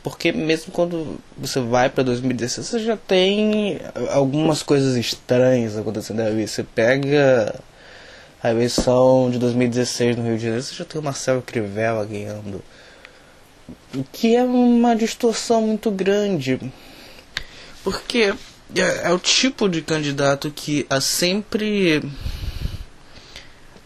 Porque 0.06 0.32
mesmo 0.32 0.72
quando 0.72 1.18
você 1.36 1.60
vai 1.60 1.90
para 1.90 2.04
2016, 2.04 2.68
você 2.68 2.78
já 2.80 2.96
tem 2.96 3.80
algumas 4.12 4.62
coisas 4.62 4.96
estranhas 4.96 5.76
acontecendo 5.76 6.20
ali. 6.20 6.48
Você 6.48 6.62
pega 6.62 7.60
a 8.44 8.52
eleição 8.52 9.32
de 9.32 9.40
2016 9.40 10.16
no 10.16 10.24
Rio 10.24 10.38
de 10.38 10.44
Janeiro, 10.44 10.62
você 10.62 10.76
já 10.76 10.86
tem 10.86 11.02
o 11.02 11.04
Marcelo 11.04 11.42
Crivella 11.42 12.06
ganhando. 12.06 12.64
O 13.96 14.04
que 14.04 14.36
é 14.36 14.44
uma 14.44 14.96
distorção 14.96 15.64
muito 15.64 15.90
grande. 15.90 16.60
Porque 17.84 18.32
é, 18.76 19.08
é 19.08 19.12
o 19.12 19.18
tipo 19.18 19.68
de 19.68 19.82
candidato 19.82 20.52
que 20.52 20.86
a 20.88 21.02
sempre 21.02 22.08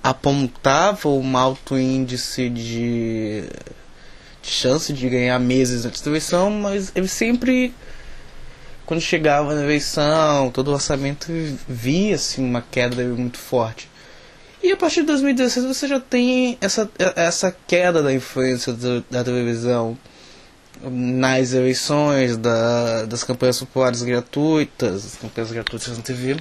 apontava 0.04 1.08
um 1.08 1.38
alto 1.38 1.78
índice 1.78 2.50
de 2.50 3.46
chance 4.42 4.92
de 4.94 5.10
ganhar 5.10 5.40
meses 5.40 5.86
antes 5.86 6.02
da 6.02 6.10
eleição, 6.10 6.50
mas 6.52 6.92
ele 6.96 7.08
sempre, 7.08 7.74
quando 8.86 9.02
chegava 9.02 9.54
na 9.54 9.64
eleição, 9.64 10.50
todo 10.52 10.70
o 10.70 10.74
orçamento 10.74 11.28
via 11.68 12.16
assim, 12.16 12.44
uma 12.44 12.62
queda 12.62 13.04
muito 13.04 13.38
forte. 13.38 13.90
E 14.62 14.72
a 14.72 14.78
partir 14.78 15.02
de 15.02 15.08
2016 15.08 15.66
você 15.66 15.88
já 15.88 16.00
tem 16.00 16.58
essa, 16.60 16.90
essa 17.16 17.56
queda 17.66 18.04
da 18.04 18.14
influência 18.14 18.74
do, 18.74 19.02
da 19.10 19.24
televisão 19.24 19.98
nas 20.82 21.54
eleições, 21.54 22.38
da, 22.38 23.06
das 23.06 23.24
campanhas 23.24 23.60
populares 23.60 24.02
gratuitas, 24.02 25.04
das 25.04 25.16
campanhas 25.16 25.52
gratuitas 25.52 25.98
na 25.98 26.04
TV. 26.04 26.38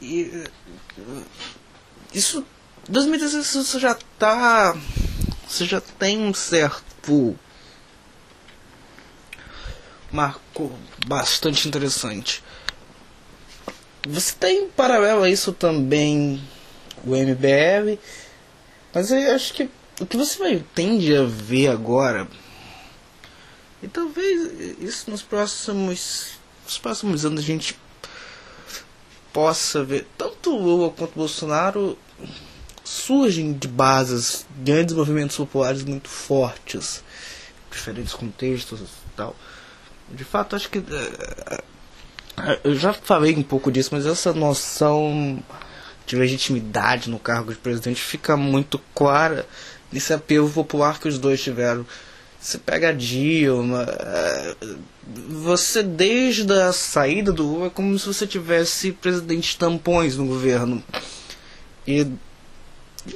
E 0.00 0.44
isso 2.14 2.44
2016 2.88 3.54
isso 3.54 3.78
já 3.78 3.92
está 3.92 4.74
você 5.48 5.64
já 5.64 5.80
tem 5.80 6.18
um 6.18 6.34
certo 6.34 7.36
marco 10.12 10.70
bastante 11.06 11.66
interessante. 11.66 12.42
Você 14.06 14.34
tem 14.34 14.64
em 14.64 14.68
paralelo 14.68 15.22
a 15.22 15.30
isso 15.30 15.52
também 15.52 16.42
o 17.04 17.10
MBL, 17.10 17.98
mas 18.92 19.10
eu 19.10 19.34
acho 19.34 19.54
que 19.54 19.70
o 20.00 20.06
que 20.06 20.16
você 20.16 20.38
vai 20.38 20.64
tende 20.74 21.16
a 21.16 21.24
ver 21.24 21.68
agora 21.68 22.28
e 23.82 23.88
talvez 23.88 24.78
isso 24.80 25.10
nos 25.10 25.22
próximos 25.22 26.32
nos 26.64 26.78
próximos 26.78 27.24
anos 27.24 27.40
a 27.40 27.46
gente 27.46 27.76
possa 29.32 29.82
ver 29.82 30.06
tanto 30.16 30.56
Lula 30.56 30.90
quanto 30.90 31.14
Bolsonaro 31.14 31.98
surgem 32.88 33.52
de 33.52 33.68
bases, 33.68 34.46
grandes 34.56 34.94
movimentos 34.94 35.36
populares 35.36 35.84
muito 35.84 36.08
fortes, 36.08 37.04
diferentes 37.70 38.14
contextos 38.14 38.80
e 38.80 38.86
tal. 39.14 39.36
De 40.10 40.24
fato, 40.24 40.56
acho 40.56 40.70
que. 40.70 40.78
Uh, 40.78 41.62
eu 42.64 42.74
já 42.74 42.94
falei 42.94 43.36
um 43.36 43.42
pouco 43.42 43.70
disso, 43.70 43.90
mas 43.92 44.06
essa 44.06 44.32
noção 44.32 45.42
de 46.06 46.16
legitimidade 46.16 47.10
no 47.10 47.18
cargo 47.18 47.52
de 47.52 47.58
presidente 47.58 48.00
fica 48.00 48.36
muito 48.36 48.80
clara 48.94 49.46
nesse 49.92 50.14
apelo 50.14 50.48
popular 50.48 50.98
que 50.98 51.08
os 51.08 51.18
dois 51.18 51.42
tiveram. 51.42 51.84
Você 52.40 52.56
pega 52.56 52.88
a 52.88 52.92
Dilma, 52.92 53.86
você 55.28 55.82
desde 55.82 56.50
a 56.52 56.72
saída 56.72 57.32
do 57.32 57.42
Lula 57.42 57.66
é 57.66 57.70
como 57.70 57.98
se 57.98 58.06
você 58.06 58.26
tivesse 58.26 58.92
presidentes 58.92 59.56
tampões 59.56 60.16
no 60.16 60.24
governo. 60.24 60.82
E 61.86 62.06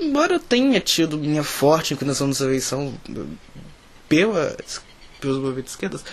embora 0.01 0.35
eu 0.35 0.41
tenha 0.41 0.81
tido 0.81 1.19
minha 1.19 1.43
forte 1.43 1.95
inclinação 1.95 2.27
nessa 2.27 2.45
eleição 2.45 2.95
pela, 4.09 4.57
pelos 5.21 5.39
movimentos 5.39 5.73
esquerdas, 5.73 6.05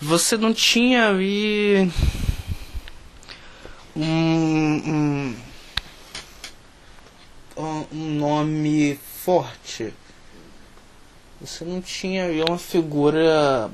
você 0.00 0.36
não 0.36 0.52
tinha 0.52 1.08
ali 1.08 1.90
um, 3.96 5.34
um, 7.56 7.86
um 7.92 8.14
nome 8.18 8.98
forte 9.24 9.94
Você 11.40 11.64
não 11.64 11.80
tinha 11.80 12.26
uma 12.48 12.58
figura 12.58 13.70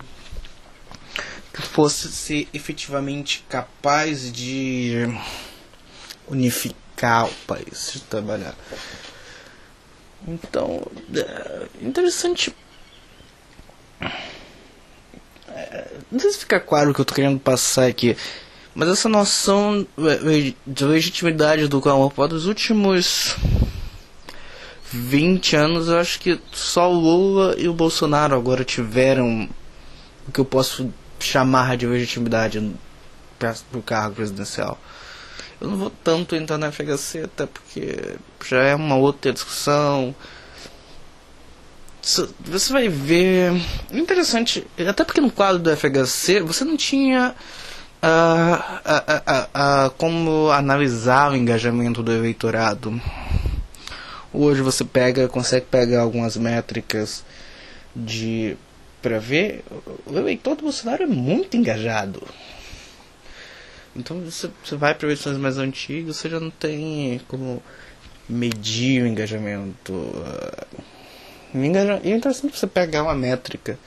que 1.52 1.62
fosse 1.62 2.08
ser 2.12 2.48
efetivamente 2.52 3.44
capaz 3.48 4.32
de 4.32 5.06
unificar 6.28 7.26
o 7.26 7.34
país, 7.46 7.92
de 7.92 8.00
trabalhar. 8.00 8.54
Então, 10.26 10.82
é 11.14 11.66
interessante. 11.80 12.54
É, 15.48 15.88
não 16.10 16.20
sei 16.20 16.30
se 16.30 16.38
fica 16.38 16.60
claro 16.60 16.90
o 16.90 16.94
que 16.94 17.00
eu 17.00 17.04
tô 17.04 17.14
querendo 17.14 17.38
passar 17.38 17.86
aqui, 17.86 18.16
mas 18.74 18.88
essa 18.88 19.08
noção 19.08 19.86
de 20.66 20.84
legitimidade 20.84 21.66
do 21.66 21.80
Carnaval 21.80 22.28
dos 22.28 22.46
últimos 22.46 23.36
20 24.92 25.56
anos, 25.56 25.88
eu 25.88 25.98
acho 25.98 26.18
que 26.18 26.40
só 26.52 26.90
o 26.90 26.98
Lula 26.98 27.54
e 27.58 27.68
o 27.68 27.74
Bolsonaro 27.74 28.34
agora 28.34 28.64
tiveram 28.64 29.48
o 30.26 30.32
que 30.32 30.40
eu 30.40 30.44
posso 30.44 30.92
chamar 31.18 31.76
de 31.76 31.86
legitimidade 31.86 32.72
para 33.38 33.54
o 33.74 33.82
cargo 33.82 34.16
presidencial. 34.16 34.78
Eu 35.60 35.68
não 35.68 35.76
vou 35.76 35.90
tanto 36.02 36.34
entrar 36.34 36.56
na 36.56 36.72
FHC, 36.72 37.24
até 37.24 37.46
porque 37.46 38.16
já 38.48 38.62
é 38.62 38.74
uma 38.74 38.96
outra 38.96 39.32
discussão. 39.32 40.14
Você 42.02 42.72
vai 42.72 42.88
ver. 42.88 43.52
Interessante, 43.92 44.66
até 44.88 45.04
porque 45.04 45.20
no 45.20 45.30
quadro 45.30 45.58
do 45.58 45.76
FHC 45.76 46.40
você 46.40 46.64
não 46.64 46.76
tinha 46.76 47.34
uh, 48.02 49.90
como 49.98 50.50
analisar 50.50 51.30
o 51.30 51.36
engajamento 51.36 52.02
do 52.02 52.12
eleitorado. 52.12 53.00
Hoje 54.32 54.62
você 54.62 54.84
pega, 54.84 55.28
consegue 55.28 55.66
pegar 55.66 56.02
algumas 56.02 56.36
métricas 56.36 57.24
de 57.94 58.56
para 59.02 59.18
ver 59.18 59.64
o 60.06 60.16
eleitor 60.16 60.54
do 60.56 60.62
Bolsonaro 60.62 61.02
é 61.02 61.06
muito 61.06 61.56
engajado. 61.56 62.22
Então 64.00 64.20
você, 64.20 64.50
você 64.64 64.76
vai 64.76 64.94
para 64.94 65.06
eleições 65.06 65.36
mais 65.36 65.58
antigas, 65.58 66.16
você 66.16 66.28
já 66.28 66.40
não 66.40 66.50
tem 66.50 67.20
como 67.28 67.62
medir 68.28 69.02
o 69.02 69.06
engajamento. 69.06 69.92
E 71.54 72.08
é 72.08 72.16
interessante 72.16 72.56
você 72.56 72.66
pegar 72.66 73.02
uma 73.02 73.14
métrica 73.14 73.78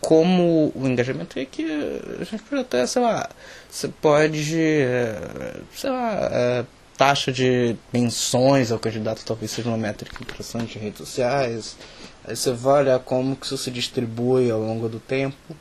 como 0.00 0.70
o 0.74 0.86
engajamento 0.86 1.38
é 1.38 1.46
que 1.46 1.64
a 2.20 2.24
gente 2.24 2.42
pode 2.42 2.60
até, 2.60 2.86
sei 2.86 3.00
lá, 3.00 3.28
você 3.70 3.88
pode, 3.88 4.44
sei 5.74 5.90
lá, 5.90 6.66
taxa 6.96 7.32
de 7.32 7.74
menções 7.90 8.70
ao 8.70 8.78
candidato 8.78 9.24
talvez 9.24 9.50
seja 9.50 9.68
uma 9.68 9.78
métrica 9.78 10.22
interessante 10.22 10.78
em 10.78 10.82
redes 10.82 10.98
sociais. 10.98 11.76
Aí 12.22 12.36
você 12.36 12.52
vai 12.52 12.82
olhar 12.82 12.98
como 13.00 13.34
que 13.34 13.46
isso 13.46 13.56
se 13.56 13.70
distribui 13.70 14.50
ao 14.50 14.60
longo 14.60 14.90
do 14.90 15.00
tempo. 15.00 15.56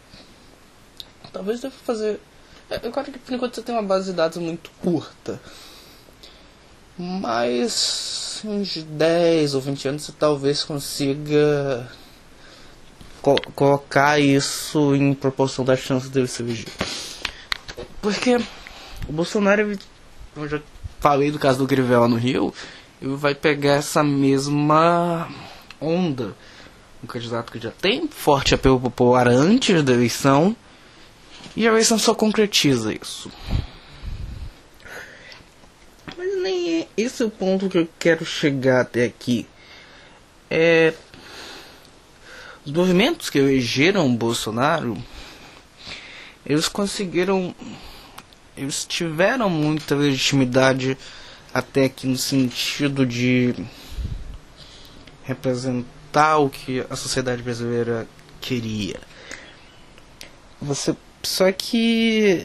Talvez 1.32 1.61
deva 1.61 1.74
fazer 1.86 2.19
eu 2.70 2.91
acho 2.95 3.11
que 3.11 3.20
por 3.20 3.34
enquanto 3.34 3.55
você 3.55 3.61
tem 3.61 3.76
uma 3.76 3.84
base 3.84 4.11
de 4.11 4.18
dados 4.18 4.38
muito 4.38 4.70
curta. 4.82 5.39
Mas 6.97 8.41
uns 8.45 8.84
10 8.84 9.55
ou 9.55 9.61
20 9.61 9.88
anos 9.88 10.03
você 10.03 10.11
talvez 10.11 10.64
consiga 10.64 11.89
co 13.22 13.36
colocar 13.55 14.20
isso 14.20 14.93
em 14.95 15.14
proporção 15.14 15.66
das 15.66 15.80
chances 15.80 16.09
dele 16.09 16.28
se 16.28 16.43
eleger. 16.43 16.68
Porque 18.01 18.38
o 19.07 19.11
Bolsonaro, 19.11 19.78
eu 20.36 20.47
já 20.47 20.61
falei 20.99 21.32
do 21.32 21.39
caso 21.39 21.57
do 21.57 21.68
Grivela 21.68 22.07
no 22.07 22.16
Rio, 22.16 22.53
ele 23.01 23.16
vai 23.16 23.34
pegar 23.34 23.74
essa 23.74 24.03
mesma 24.03 25.28
onda. 25.80 26.36
Um 27.03 27.07
candidato 27.07 27.51
que 27.51 27.59
já 27.59 27.72
tem 27.72 28.07
forte 28.07 28.53
apelo 28.53 28.80
popular 28.80 29.28
antes 29.28 29.84
da 29.84 29.93
eleição 29.93 30.55
e 31.56 31.68
a 31.68 31.72
eleição 31.72 32.00
só 32.00 32.16
concretiza 32.16 32.94
isso. 32.94 33.32
Mas 36.18 36.41
nem 36.41 36.82
é 36.82 36.88
esse 36.98 37.24
o 37.24 37.30
ponto 37.30 37.70
que 37.70 37.78
eu 37.78 37.88
quero 38.00 38.26
chegar 38.26 38.82
até 38.82 39.06
aqui. 39.06 39.48
É. 40.50 40.94
Os 42.66 42.72
movimentos 42.72 43.30
que 43.30 43.38
elegeram 43.38 44.16
Bolsonaro. 44.16 44.98
Eles 46.46 46.68
conseguiram. 46.68 47.56
Eles 48.56 48.86
tiveram 48.86 49.50
muita 49.50 49.96
legitimidade 49.96 50.98
até 51.54 51.86
aqui 51.86 52.08
no 52.08 52.18
sentido 52.18 53.06
de 53.06 53.56
representar 55.24 56.38
o 56.38 56.50
que 56.50 56.86
a 56.89 56.96
sociedade 56.96 57.41
brasileira 57.41 58.08
queria. 58.41 59.00
Você 60.62 60.96
só 61.24 61.51
que. 61.51 62.43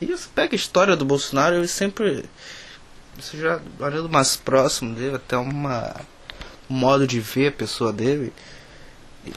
E 0.00 0.06
você 0.06 0.28
pega 0.34 0.54
a 0.54 0.56
história 0.56 0.96
do 0.96 1.04
Bolsonaro, 1.04 1.56
ele 1.56 1.68
sempre. 1.68 2.24
Você 3.16 3.38
já 3.38 3.60
olhando 3.78 4.08
mais 4.08 4.36
próximo 4.36 4.94
dele, 4.94 5.16
até 5.16 5.36
uma, 5.36 5.94
um 6.68 6.74
modo 6.74 7.06
de 7.06 7.20
ver 7.20 7.48
a 7.48 7.52
pessoa 7.52 7.92
dele. 7.92 8.32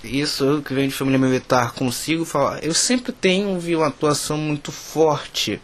Isso 0.03 0.43
eu 0.43 0.61
que 0.61 0.73
venho 0.73 0.89
de 0.89 0.95
família 0.95 1.19
militar 1.19 1.73
consigo 1.73 2.25
falar. 2.25 2.63
Eu 2.63 2.73
sempre 2.73 3.11
tenho 3.11 3.59
vi 3.59 3.75
uma 3.75 3.87
atuação 3.87 4.37
muito 4.37 4.71
forte 4.71 5.61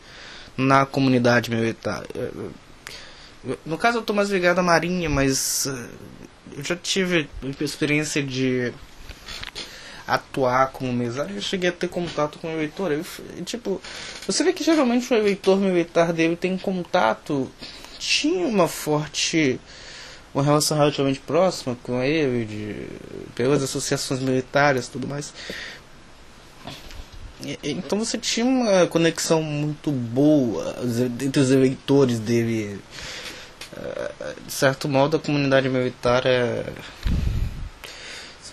na 0.56 0.86
comunidade 0.86 1.50
militar. 1.50 2.04
No 3.66 3.78
caso 3.78 3.98
eu 3.98 4.02
estou 4.02 4.16
mais 4.16 4.30
ligado 4.30 4.60
à 4.60 4.64
marinha, 4.64 5.10
mas 5.10 5.68
eh, 5.68 5.90
eu 6.58 6.64
já 6.64 6.76
tive 6.78 7.28
experiência 7.60 8.24
de 8.24 8.72
atuar 10.08 10.72
como 10.72 10.92
mesário, 10.92 11.36
eu 11.36 11.42
cheguei 11.42 11.70
a 11.70 11.74
ter 11.74 11.88
contato 11.88 12.38
com 12.40 12.48
o 12.48 12.52
eleitor. 12.52 12.92
Eu, 12.92 13.04
tipo, 13.44 13.82
você 14.26 14.44
vê 14.44 14.54
que 14.54 14.64
geralmente 14.64 15.12
o 15.14 15.18
eleitor 15.18 15.58
militar 15.58 16.12
dele 16.12 16.36
tem 16.36 16.58
contato, 16.58 17.50
tinha 17.98 18.46
uma 18.46 18.68
forte, 18.68 19.60
uma 20.34 20.44
relação 20.44 20.78
relativamente 20.78 21.20
próxima 21.20 21.78
com 21.84 22.02
ele, 22.02 22.46
de, 22.46 22.88
pelas 23.34 23.64
associações 23.64 24.20
militares 24.20 24.88
tudo 24.88 25.08
mais. 25.08 25.34
Então 27.64 28.00
você 28.00 28.18
tinha 28.18 28.46
uma 28.46 28.88
conexão 28.88 29.42
muito 29.44 29.92
boa 29.92 30.78
entre 31.22 31.42
os 31.42 31.52
eleitores 31.52 32.20
dele. 32.20 32.80
Eh, 33.76 34.34
de 34.46 34.54
certo 34.54 34.88
modo, 34.88 35.18
a 35.18 35.20
comunidade 35.20 35.68
militar 35.68 36.26
é 36.26 36.64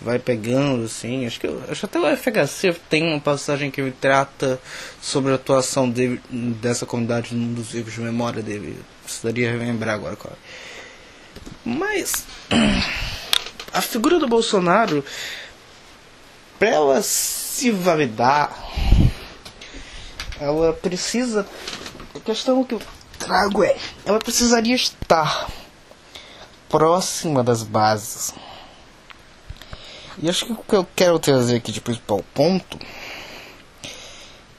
vai 0.01 0.17
pegando, 0.17 0.85
assim. 0.85 1.25
Acho 1.25 1.39
que, 1.39 1.47
acho 1.69 1.79
que 1.79 1.85
até 1.85 1.99
o 1.99 2.17
FHC 2.17 2.73
tem 2.89 3.03
uma 3.03 3.19
passagem 3.19 3.69
que 3.69 3.81
me 3.81 3.91
trata 3.91 4.59
sobre 5.01 5.31
a 5.31 5.35
atuação 5.35 5.89
dele, 5.89 6.19
dessa 6.29 6.85
comunidade 6.85 7.35
num 7.35 7.53
dos 7.53 7.73
livros 7.73 7.93
de 7.93 8.01
memória 8.01 8.41
dele. 8.41 8.77
Precisaria 9.03 9.51
relembrar 9.51 9.95
agora 9.95 10.15
qual. 10.15 10.35
Mas 11.63 12.25
a 13.71 13.81
figura 13.81 14.19
do 14.19 14.27
Bolsonaro, 14.27 15.05
para 16.57 16.69
ela 16.69 17.01
se 17.01 17.71
validar, 17.71 18.51
ela 20.39 20.73
precisa. 20.73 21.45
A 22.15 22.19
questão 22.19 22.63
que 22.63 22.73
eu 22.73 22.81
trago 23.19 23.63
é: 23.63 23.77
ela 24.05 24.19
precisaria 24.19 24.75
estar 24.75 25.47
próxima 26.67 27.43
das 27.43 27.63
bases 27.63 28.33
e 30.17 30.29
acho 30.29 30.45
que 30.45 30.51
o 30.51 30.57
que 30.57 30.75
eu 30.75 30.87
quero 30.95 31.19
trazer 31.19 31.57
aqui 31.57 31.71
de 31.71 31.81
principal 31.81 32.23
ponto 32.33 32.77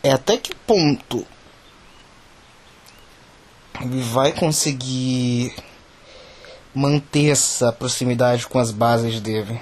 é 0.03 0.13
até 0.13 0.37
que 0.37 0.55
ponto 0.55 1.27
ele 3.81 4.01
vai 4.01 4.33
conseguir 4.33 5.55
manter 6.75 7.31
essa 7.31 7.73
proximidade 7.73 8.47
com 8.47 8.59
as 8.59 8.71
bases 8.71 9.21
dele. 9.21 9.61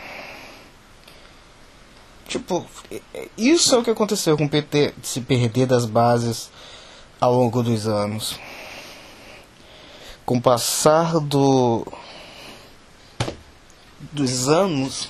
Tipo, 2.28 2.64
isso 3.36 3.74
é 3.74 3.78
o 3.78 3.82
que 3.82 3.90
aconteceu 3.90 4.36
com 4.36 4.44
o 4.44 4.48
PT 4.48 4.94
se 5.02 5.20
perder 5.20 5.66
das 5.66 5.84
bases 5.84 6.50
ao 7.20 7.34
longo 7.34 7.62
dos 7.62 7.88
anos. 7.88 8.38
Com 10.24 10.36
o 10.36 10.40
passar 10.40 11.18
do 11.18 11.84
dos 14.12 14.48
anos, 14.48 15.08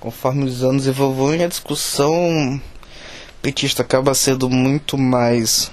conforme 0.00 0.44
os 0.44 0.64
anos 0.64 0.86
evoluem, 0.86 1.44
a 1.44 1.48
discussão 1.48 2.60
petista 3.42 3.82
acaba 3.82 4.14
sendo 4.14 4.48
muito 4.48 4.96
mais 4.96 5.70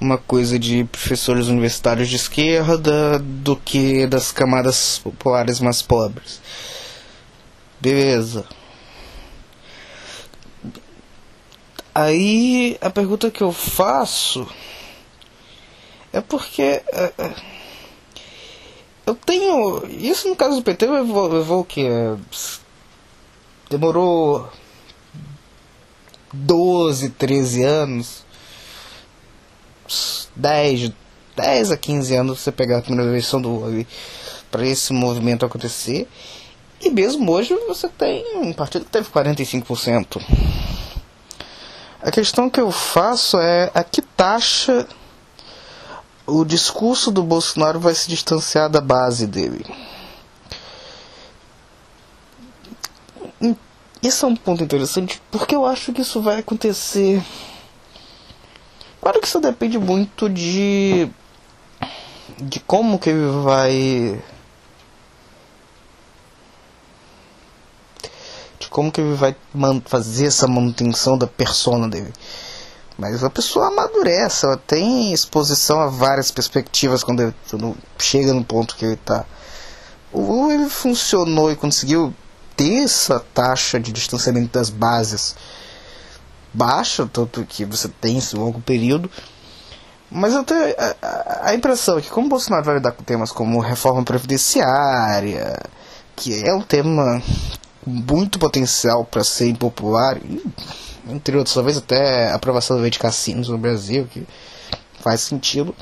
uma 0.00 0.18
coisa 0.18 0.58
de 0.58 0.84
professores 0.84 1.46
universitários 1.46 2.08
de 2.08 2.16
esquerda 2.16 3.18
do 3.20 3.56
que 3.56 4.06
das 4.06 4.32
camadas 4.32 4.98
populares 4.98 5.60
mais 5.60 5.80
pobres. 5.80 6.40
Beleza. 7.80 8.44
Aí 11.94 12.76
a 12.80 12.90
pergunta 12.90 13.30
que 13.30 13.42
eu 13.42 13.52
faço 13.52 14.48
é 16.12 16.20
porque. 16.20 16.82
Uh, 16.92 17.34
eu 19.06 19.14
tenho. 19.14 19.86
Isso 19.88 20.28
no 20.28 20.34
caso 20.34 20.56
do 20.56 20.62
PT 20.62 20.86
levou, 20.86 21.28
levou 21.28 21.60
o 21.60 21.64
que? 21.64 21.86
Demorou 23.74 24.48
12, 26.32 27.10
13 27.10 27.64
anos. 27.64 28.24
10, 30.36 30.92
10 31.34 31.72
a 31.72 31.76
15 31.76 32.14
anos 32.14 32.38
você 32.38 32.52
pegar 32.52 32.78
a 32.78 32.82
primeira 32.82 33.10
eleição 33.10 33.42
do 33.42 33.48
Lula 33.48 33.84
para 34.48 34.64
esse 34.64 34.92
movimento 34.92 35.44
acontecer. 35.44 36.08
E 36.80 36.88
mesmo 36.88 37.28
hoje 37.32 37.52
você 37.66 37.88
tem 37.88 38.36
um 38.36 38.52
partido 38.52 38.84
que 38.84 38.92
teve 38.92 39.08
45%. 39.10 40.22
A 42.00 42.12
questão 42.12 42.48
que 42.48 42.60
eu 42.60 42.70
faço 42.70 43.40
é 43.40 43.72
a 43.74 43.82
que 43.82 44.00
taxa 44.00 44.86
o 46.24 46.44
discurso 46.44 47.10
do 47.10 47.24
Bolsonaro 47.24 47.80
vai 47.80 47.94
se 47.96 48.08
distanciar 48.08 48.70
da 48.70 48.80
base 48.80 49.26
dele. 49.26 49.66
Isso 54.04 54.26
é 54.26 54.28
um 54.28 54.36
ponto 54.36 54.62
interessante 54.62 55.20
porque 55.30 55.54
eu 55.54 55.64
acho 55.64 55.90
que 55.90 56.02
isso 56.02 56.20
vai 56.20 56.40
acontecer. 56.40 57.24
Claro 59.00 59.18
que 59.18 59.26
isso 59.26 59.40
depende 59.40 59.78
muito 59.78 60.28
de 60.28 61.08
de 62.38 62.60
como 62.60 62.98
que 62.98 63.08
ele 63.08 63.26
vai 63.42 64.22
de 68.58 68.68
como 68.68 68.92
que 68.92 69.00
ele 69.00 69.14
vai 69.14 69.34
fazer 69.86 70.26
essa 70.26 70.46
manutenção 70.46 71.16
da 71.16 71.26
persona 71.26 71.88
dele. 71.88 72.12
Mas 72.98 73.24
a 73.24 73.30
pessoa 73.30 73.68
amadurece, 73.68 74.44
ela 74.44 74.58
tem 74.58 75.14
exposição 75.14 75.80
a 75.80 75.86
várias 75.86 76.30
perspectivas 76.30 77.02
quando, 77.02 77.22
ele, 77.22 77.34
quando 77.48 77.74
chega 77.98 78.34
no 78.34 78.44
ponto 78.44 78.76
que 78.76 78.84
ele 78.84 78.94
está. 78.94 79.24
Ou 80.12 80.52
ele 80.52 80.68
funcionou 80.68 81.50
e 81.50 81.56
conseguiu 81.56 82.14
ter 82.56 82.84
essa 82.84 83.20
taxa 83.32 83.78
de 83.78 83.92
distanciamento 83.92 84.52
das 84.52 84.70
bases 84.70 85.34
baixa, 86.52 87.08
tanto 87.12 87.44
que 87.44 87.64
você 87.64 87.88
tem 87.88 88.18
esse 88.18 88.36
longo 88.36 88.60
período. 88.60 89.10
Mas 90.10 90.32
eu 90.32 90.44
tenho 90.44 90.60
a, 91.02 91.48
a 91.48 91.54
impressão 91.54 92.00
que 92.00 92.08
como 92.08 92.28
Bolsonaro 92.28 92.64
vai 92.64 92.76
lidar 92.76 92.92
com 92.92 93.02
temas 93.02 93.32
como 93.32 93.58
reforma 93.58 94.04
previdenciária, 94.04 95.58
que 96.14 96.46
é 96.46 96.54
um 96.54 96.62
tema 96.62 97.20
muito 97.84 98.38
potencial 98.38 99.04
para 99.04 99.24
ser 99.24 99.48
impopular, 99.48 100.16
e 100.18 100.42
entre 101.08 101.36
outros, 101.36 101.54
talvez 101.54 101.76
até 101.76 102.32
aprovação 102.32 102.76
da 102.76 102.82
lei 102.82 102.90
de 102.90 102.98
cassinos 102.98 103.48
no 103.48 103.58
Brasil, 103.58 104.06
que 104.10 104.26
faz 105.00 105.20
sentido. 105.20 105.74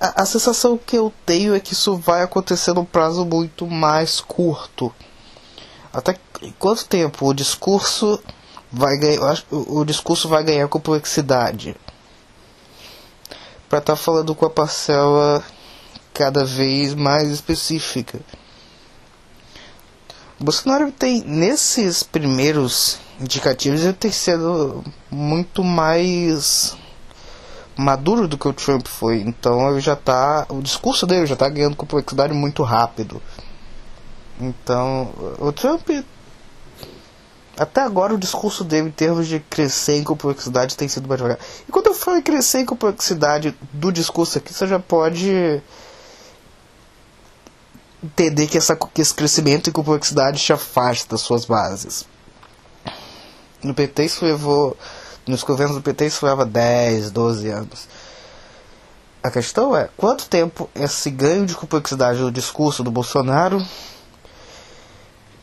A, 0.00 0.22
a, 0.22 0.26
sensação 0.26 0.76
que 0.76 0.96
eu 0.96 1.12
tenho 1.24 1.54
é 1.54 1.60
que 1.60 1.72
isso 1.72 1.96
vai 1.96 2.22
acontecer 2.22 2.72
num 2.74 2.84
prazo 2.84 3.24
muito 3.24 3.66
mais 3.66 4.20
curto. 4.20 4.92
Até 5.92 6.18
quanto 6.58 6.86
tempo 6.86 7.26
o 7.26 7.34
discurso 7.34 8.20
vai 8.70 8.98
ganhar, 8.98 9.42
o, 9.50 9.84
discurso 9.84 10.28
vai 10.28 10.44
ganhar 10.44 10.68
complexidade? 10.68 11.74
Para 13.68 13.78
estar 13.78 13.94
tá 13.94 13.96
falando 13.96 14.34
com 14.34 14.44
a 14.44 14.50
parcela 14.50 15.42
cada 16.12 16.44
vez 16.44 16.94
mais 16.94 17.30
específica. 17.30 18.20
Bolsonaro 20.38 20.92
tem, 20.92 21.22
nesses 21.22 22.02
primeiros 22.02 22.98
indicativos, 23.18 23.82
ele 23.82 23.94
tem 23.94 24.12
sido 24.12 24.84
muito 25.10 25.64
mais 25.64 26.76
maduro 27.76 28.26
do 28.26 28.38
que 28.38 28.48
o 28.48 28.52
Trump 28.52 28.86
foi. 28.86 29.20
Então 29.20 29.70
ele 29.70 29.80
já 29.80 29.94
tá. 29.94 30.46
O 30.48 30.62
discurso 30.62 31.06
dele 31.06 31.26
já 31.26 31.34
está 31.34 31.48
ganhando 31.48 31.76
complexidade 31.76 32.32
muito 32.32 32.62
rápido. 32.62 33.22
Então, 34.40 35.10
o 35.38 35.52
Trump. 35.52 35.88
Até 37.58 37.80
agora 37.80 38.14
o 38.14 38.18
discurso 38.18 38.62
dele 38.62 38.88
em 38.88 38.92
termos 38.92 39.26
de 39.26 39.40
crescer 39.40 39.96
em 39.96 40.04
complexidade 40.04 40.76
tem 40.76 40.88
sido 40.88 41.08
mais 41.08 41.18
devagar. 41.18 41.38
E 41.66 41.72
quando 41.72 41.86
eu 41.86 41.94
falo 41.94 42.18
em 42.18 42.22
crescer 42.22 42.60
em 42.60 42.66
complexidade 42.66 43.56
do 43.72 43.90
discurso 43.90 44.36
aqui, 44.36 44.52
você 44.52 44.66
já 44.66 44.78
pode 44.78 45.62
entender 48.04 48.46
que, 48.46 48.58
essa, 48.58 48.76
que 48.76 49.00
esse 49.00 49.14
crescimento 49.14 49.70
e 49.70 49.72
complexidade 49.72 50.38
te 50.38 50.52
afasta 50.52 51.08
das 51.12 51.22
suas 51.22 51.46
bases. 51.46 52.04
No 53.62 53.74
PT 53.74 54.04
isso 54.04 54.24
levou. 54.24 54.76
Nos 55.26 55.42
governos 55.42 55.76
do 55.76 55.82
PT 55.82 56.06
isso 56.06 56.24
leva 56.24 56.44
10, 56.44 57.10
12 57.10 57.48
anos. 57.48 57.88
A 59.22 59.30
questão 59.30 59.76
é 59.76 59.88
quanto 59.96 60.28
tempo 60.28 60.70
esse 60.72 61.10
ganho 61.10 61.44
de 61.44 61.54
complexidade 61.54 62.20
do 62.20 62.30
discurso 62.30 62.84
do 62.84 62.92
Bolsonaro 62.92 63.60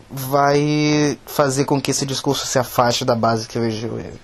vai 0.09 1.19
fazer 1.25 1.65
com 1.65 1.81
que 1.81 1.91
esse 1.91 2.05
discurso 2.05 2.47
se 2.47 2.57
afaste 2.57 3.03
da 3.03 3.15
base 3.15 3.47
que 3.47 3.57
elegeu 3.57 3.99
ele. 3.99 4.21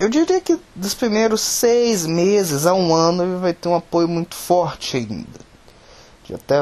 Eu 0.00 0.08
diria 0.08 0.40
que 0.40 0.58
dos 0.74 0.94
primeiros 0.94 1.42
seis 1.42 2.06
meses 2.06 2.64
a 2.64 2.72
um 2.72 2.94
ano 2.94 3.22
ele 3.22 3.36
vai 3.36 3.52
ter 3.52 3.68
um 3.68 3.74
apoio 3.74 4.08
muito 4.08 4.34
forte 4.34 4.96
ainda. 4.96 5.52
Até, 6.34 6.56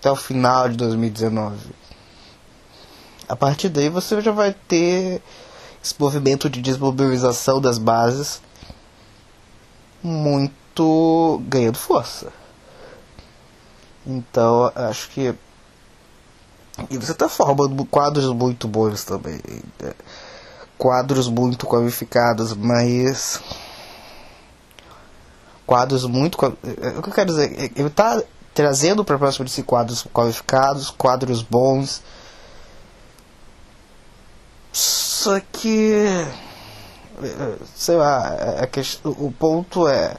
até 0.00 0.10
o 0.10 0.16
final 0.16 0.68
de 0.68 0.76
2019. 0.76 1.56
A 3.28 3.36
partir 3.36 3.68
daí 3.68 3.88
você 3.88 4.20
já 4.20 4.30
vai 4.30 4.52
ter 4.52 5.20
esse 5.82 5.94
movimento 5.98 6.48
de 6.48 6.62
desmobilização 6.62 7.60
das 7.60 7.78
bases 7.78 8.40
muito 10.02 11.42
ganhando 11.48 11.78
força. 11.78 12.32
Então 14.06 14.70
acho 14.74 15.08
que. 15.10 15.34
E 16.90 16.98
você 16.98 17.12
está 17.12 17.28
formando 17.28 17.84
quadros 17.86 18.26
muito 18.26 18.68
bons 18.68 19.02
também. 19.04 19.40
Né? 19.80 19.92
quadros 20.78 21.28
muito 21.28 21.66
qualificados, 21.66 22.54
mas 22.54 23.40
quadros 25.66 26.04
muito 26.04 26.36
o 26.36 27.02
que 27.02 27.08
eu 27.08 27.12
quero 27.12 27.30
dizer, 27.30 27.72
ele 27.74 27.88
está 27.88 28.22
trazendo 28.54 29.04
para 29.04 29.18
próximo 29.18 29.44
de 29.44 29.50
si 29.50 29.62
quadros 29.62 30.06
qualificados, 30.12 30.90
quadros 30.90 31.42
bons. 31.42 32.02
Só 35.26 35.40
que 35.40 36.24
sei 37.74 37.96
lá, 37.96 38.28
a 38.62 38.66
questão, 38.68 39.10
o 39.18 39.32
ponto 39.32 39.88
é 39.88 40.16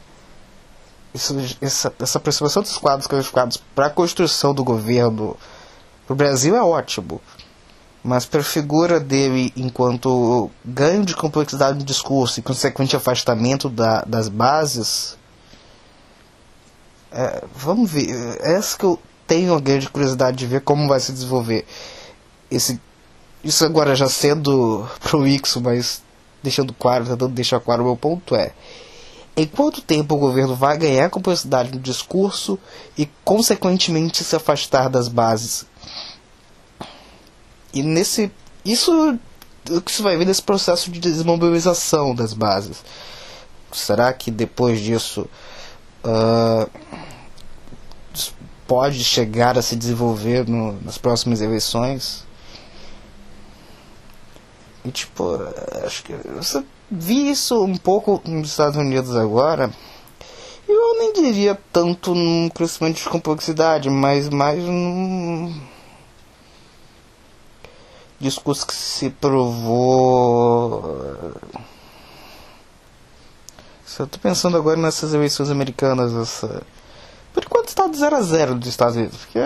isso, 1.14 1.34
essa, 1.62 1.94
essa 1.98 2.18
aproximação 2.18 2.62
dos 2.62 2.78
quadros 2.78 3.08
qualificados 3.08 3.56
para 3.74 3.86
a 3.86 3.90
construção 3.90 4.54
do 4.54 4.66
governo 4.66 5.38
para 6.06 6.14
o 6.14 6.18
Brasil 6.18 6.58
é 6.58 6.62
ótimo 6.62 7.22
mas 8.04 8.26
para 8.26 8.42
a 8.42 8.44
figura 8.44 9.00
dele 9.00 9.54
enquanto 9.56 10.52
ganho 10.66 11.06
de 11.06 11.16
complexidade 11.16 11.80
no 11.80 11.86
discurso 11.86 12.42
e 12.42 12.44
consequente 12.44 12.94
afastamento 12.94 13.70
da, 13.70 14.02
das 14.02 14.28
bases, 14.28 15.18
é, 17.14 17.46
vamos 17.56 17.90
ver. 17.90 18.10
É 18.42 18.56
essa 18.56 18.78
que 18.78 18.84
eu 18.84 19.00
tenho 19.26 19.54
a 19.56 19.60
grande 19.60 19.90
curiosidade 19.90 20.38
de 20.38 20.46
ver 20.46 20.62
como 20.62 20.88
vai 20.88 21.00
se 21.00 21.12
desenvolver. 21.12 21.66
Esse, 22.50 22.80
isso 23.44 23.66
agora 23.66 23.96
já 23.96 24.08
sendo 24.08 24.88
prolixo, 25.00 25.62
mas 25.62 26.02
deixando 26.42 26.74
claro, 26.74 27.06
tentando 27.06 27.34
deixar 27.34 27.60
claro 27.60 27.84
o 27.84 27.86
meu 27.86 27.98
ponto 27.98 28.36
é. 28.36 28.54
Em 29.36 29.46
quanto 29.46 29.82
tempo 29.82 30.16
o 30.16 30.20
governo 30.20 30.56
vai 30.56 30.78
ganhar 30.78 31.10
complexidade 31.10 31.72
no 31.72 31.80
discurso 31.80 32.58
e, 32.98 33.08
consequentemente, 33.24 34.24
se 34.24 34.36
afastar 34.36 34.90
das 34.90 35.08
bases? 35.08 35.66
E 37.72 37.84
nesse. 37.84 38.32
Isso 38.66 39.20
o 39.70 39.82
que 39.82 39.92
você 39.92 40.02
vai 40.02 40.18
ver 40.18 40.26
nesse 40.26 40.42
processo 40.42 40.90
de 40.90 41.00
desmobilização 41.00 42.16
das 42.16 42.34
bases. 42.34 42.84
Será 43.72 44.12
que 44.14 44.32
depois 44.32 44.80
disso 44.80 45.28
uh, 46.04 46.70
pode 48.66 49.04
chegar 49.04 49.58
a 49.58 49.62
se 49.62 49.76
desenvolver 49.76 50.48
no, 50.48 50.82
nas 50.82 50.98
próximas 50.98 51.42
eleições? 51.42 52.26
E 54.88 54.92
tipo, 54.92 55.38
acho 55.86 56.02
que 56.02 56.14
você 56.14 56.64
vi 56.90 57.30
isso 57.30 57.62
um 57.62 57.76
pouco 57.76 58.22
nos 58.26 58.52
Estados 58.52 58.78
Unidos 58.78 59.18
agora. 59.18 59.70
Eu 60.66 60.98
nem 60.98 61.12
diria 61.12 61.60
tanto 61.74 62.16
num 62.16 62.48
crescimento 62.50 62.96
de 62.96 63.10
complexidade, 63.10 63.90
mas 63.90 64.30
mais 64.30 64.64
num 64.64 65.54
discurso 68.18 68.66
que 68.66 68.74
se 68.74 69.10
provou. 69.10 70.96
Só 73.86 74.06
estou 74.06 74.22
pensando 74.22 74.56
agora 74.56 74.80
nessas 74.80 75.14
eleições 75.14 75.50
americanas. 75.50 76.14
Essa... 76.14 76.64
Por 77.34 77.44
enquanto 77.44 77.68
está 77.68 77.88
de 77.88 77.98
0 77.98 78.16
a 78.16 78.22
0 78.22 78.56
dos 78.56 78.70
Estados 78.70 78.96
Unidos. 78.96 79.18
Porque 79.18 79.40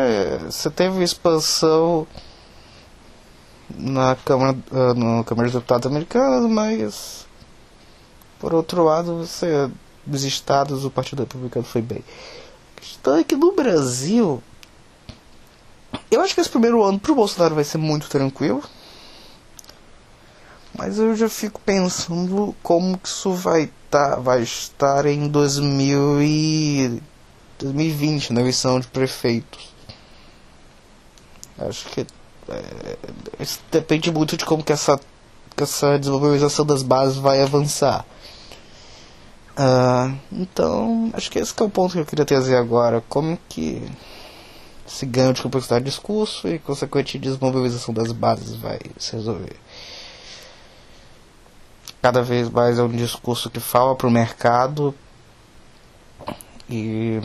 você 0.46 0.70
teve 0.70 1.04
expansão 1.04 2.06
na 3.78 4.16
Câmara, 4.16 4.58
no 4.96 5.24
Câmara 5.24 5.48
dos 5.48 5.54
Deputados 5.54 5.88
americanos, 5.88 6.50
mas 6.50 7.28
por 8.40 8.54
outro 8.54 8.84
lado 8.84 9.20
você 9.20 9.70
dos 10.06 10.24
estados 10.24 10.84
o 10.84 10.90
Partido 10.90 11.20
Republicano 11.20 11.66
foi 11.66 11.82
bem. 11.82 12.04
A 12.78 12.82
questão 12.82 13.18
é 13.18 13.24
que 13.24 13.36
no 13.36 13.54
Brasil, 13.54 14.42
eu 16.10 16.22
acho 16.22 16.34
que 16.34 16.42
esse 16.42 16.50
primeiro 16.50 16.84
ano 16.84 17.00
pro 17.00 17.16
Bolsonaro 17.16 17.56
vai 17.56 17.64
ser 17.64 17.78
muito 17.78 18.10
tranquilo. 18.10 18.64
Mas 20.74 20.98
eu 20.98 21.16
já 21.16 21.30
fico 21.30 21.60
pensando 21.62 22.56
como 22.64 22.98
que 22.98 23.08
isso 23.08 23.34
vai, 23.34 23.70
tá, 23.90 24.16
vai 24.16 24.42
estar 24.42 25.06
em 25.06 25.28
2000 25.28 26.22
e 26.22 27.02
2020, 27.60 28.34
na 28.34 28.42
eleição 28.42 28.80
de 28.80 28.88
prefeitos. 28.88 29.70
Acho 31.60 31.88
que 31.90 32.08
isso 33.40 33.60
depende 33.72 34.12
muito 34.12 34.38
de 34.38 34.46
como 34.46 34.64
que 34.64 34.74
essa, 34.74 35.00
que 35.56 35.64
essa 35.64 35.98
desenvolvimentação 35.98 36.66
das 36.66 36.84
bases 36.84 37.18
vai 37.18 37.42
avançar. 37.42 38.06
Uh, 39.52 40.18
então, 40.32 41.12
acho 41.14 41.30
que 41.30 41.40
esse 41.40 41.54
que 41.54 41.62
é 41.62 41.66
o 41.66 41.70
ponto 41.70 41.94
que 41.94 42.00
eu 42.00 42.06
queria 42.06 42.26
trazer 42.26 42.56
agora. 42.56 43.04
Como 43.10 43.38
que 43.50 43.82
esse 44.88 45.06
ganho 45.06 45.34
de 45.34 45.42
complexidade 45.42 45.86
de 45.86 45.92
discurso 45.92 46.48
e 46.48 46.60
consequente 46.60 47.18
desmobilização 47.18 47.94
das 47.94 48.12
bases 48.12 48.56
vai 48.56 48.80
se 48.98 49.16
resolver. 49.16 49.56
Cada 52.02 52.22
vez 52.22 52.50
mais 52.50 52.80
é 52.80 52.84
um 52.84 52.90
discurso 52.90 53.50
que 53.50 53.60
fala 53.60 53.96
para 53.96 54.08
o 54.08 54.12
mercado 54.12 54.94
e 56.70 57.22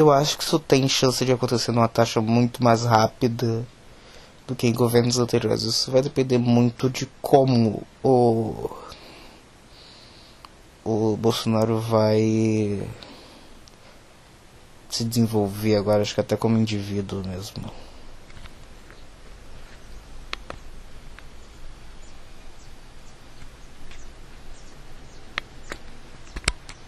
eu 0.00 0.10
acho 0.10 0.38
que 0.38 0.44
isso 0.44 0.58
tem 0.58 0.88
chance 0.88 1.24
de 1.24 1.32
acontecer 1.32 1.72
numa 1.72 1.88
taxa 1.88 2.20
muito 2.20 2.64
mais 2.64 2.84
rápida 2.84 3.66
do 4.46 4.54
que 4.54 4.66
em 4.66 4.72
governos 4.72 5.18
anteriores. 5.18 5.62
Isso 5.62 5.90
vai 5.90 6.02
depender 6.02 6.38
muito 6.38 6.88
de 6.88 7.06
como 7.20 7.82
o, 8.02 8.70
o 10.84 11.16
Bolsonaro 11.16 11.78
vai 11.78 12.82
se 14.88 15.04
desenvolver 15.04 15.76
agora, 15.76 16.02
acho 16.02 16.14
que 16.14 16.20
até 16.20 16.36
como 16.36 16.58
indivíduo 16.58 17.22
mesmo. 17.26 17.70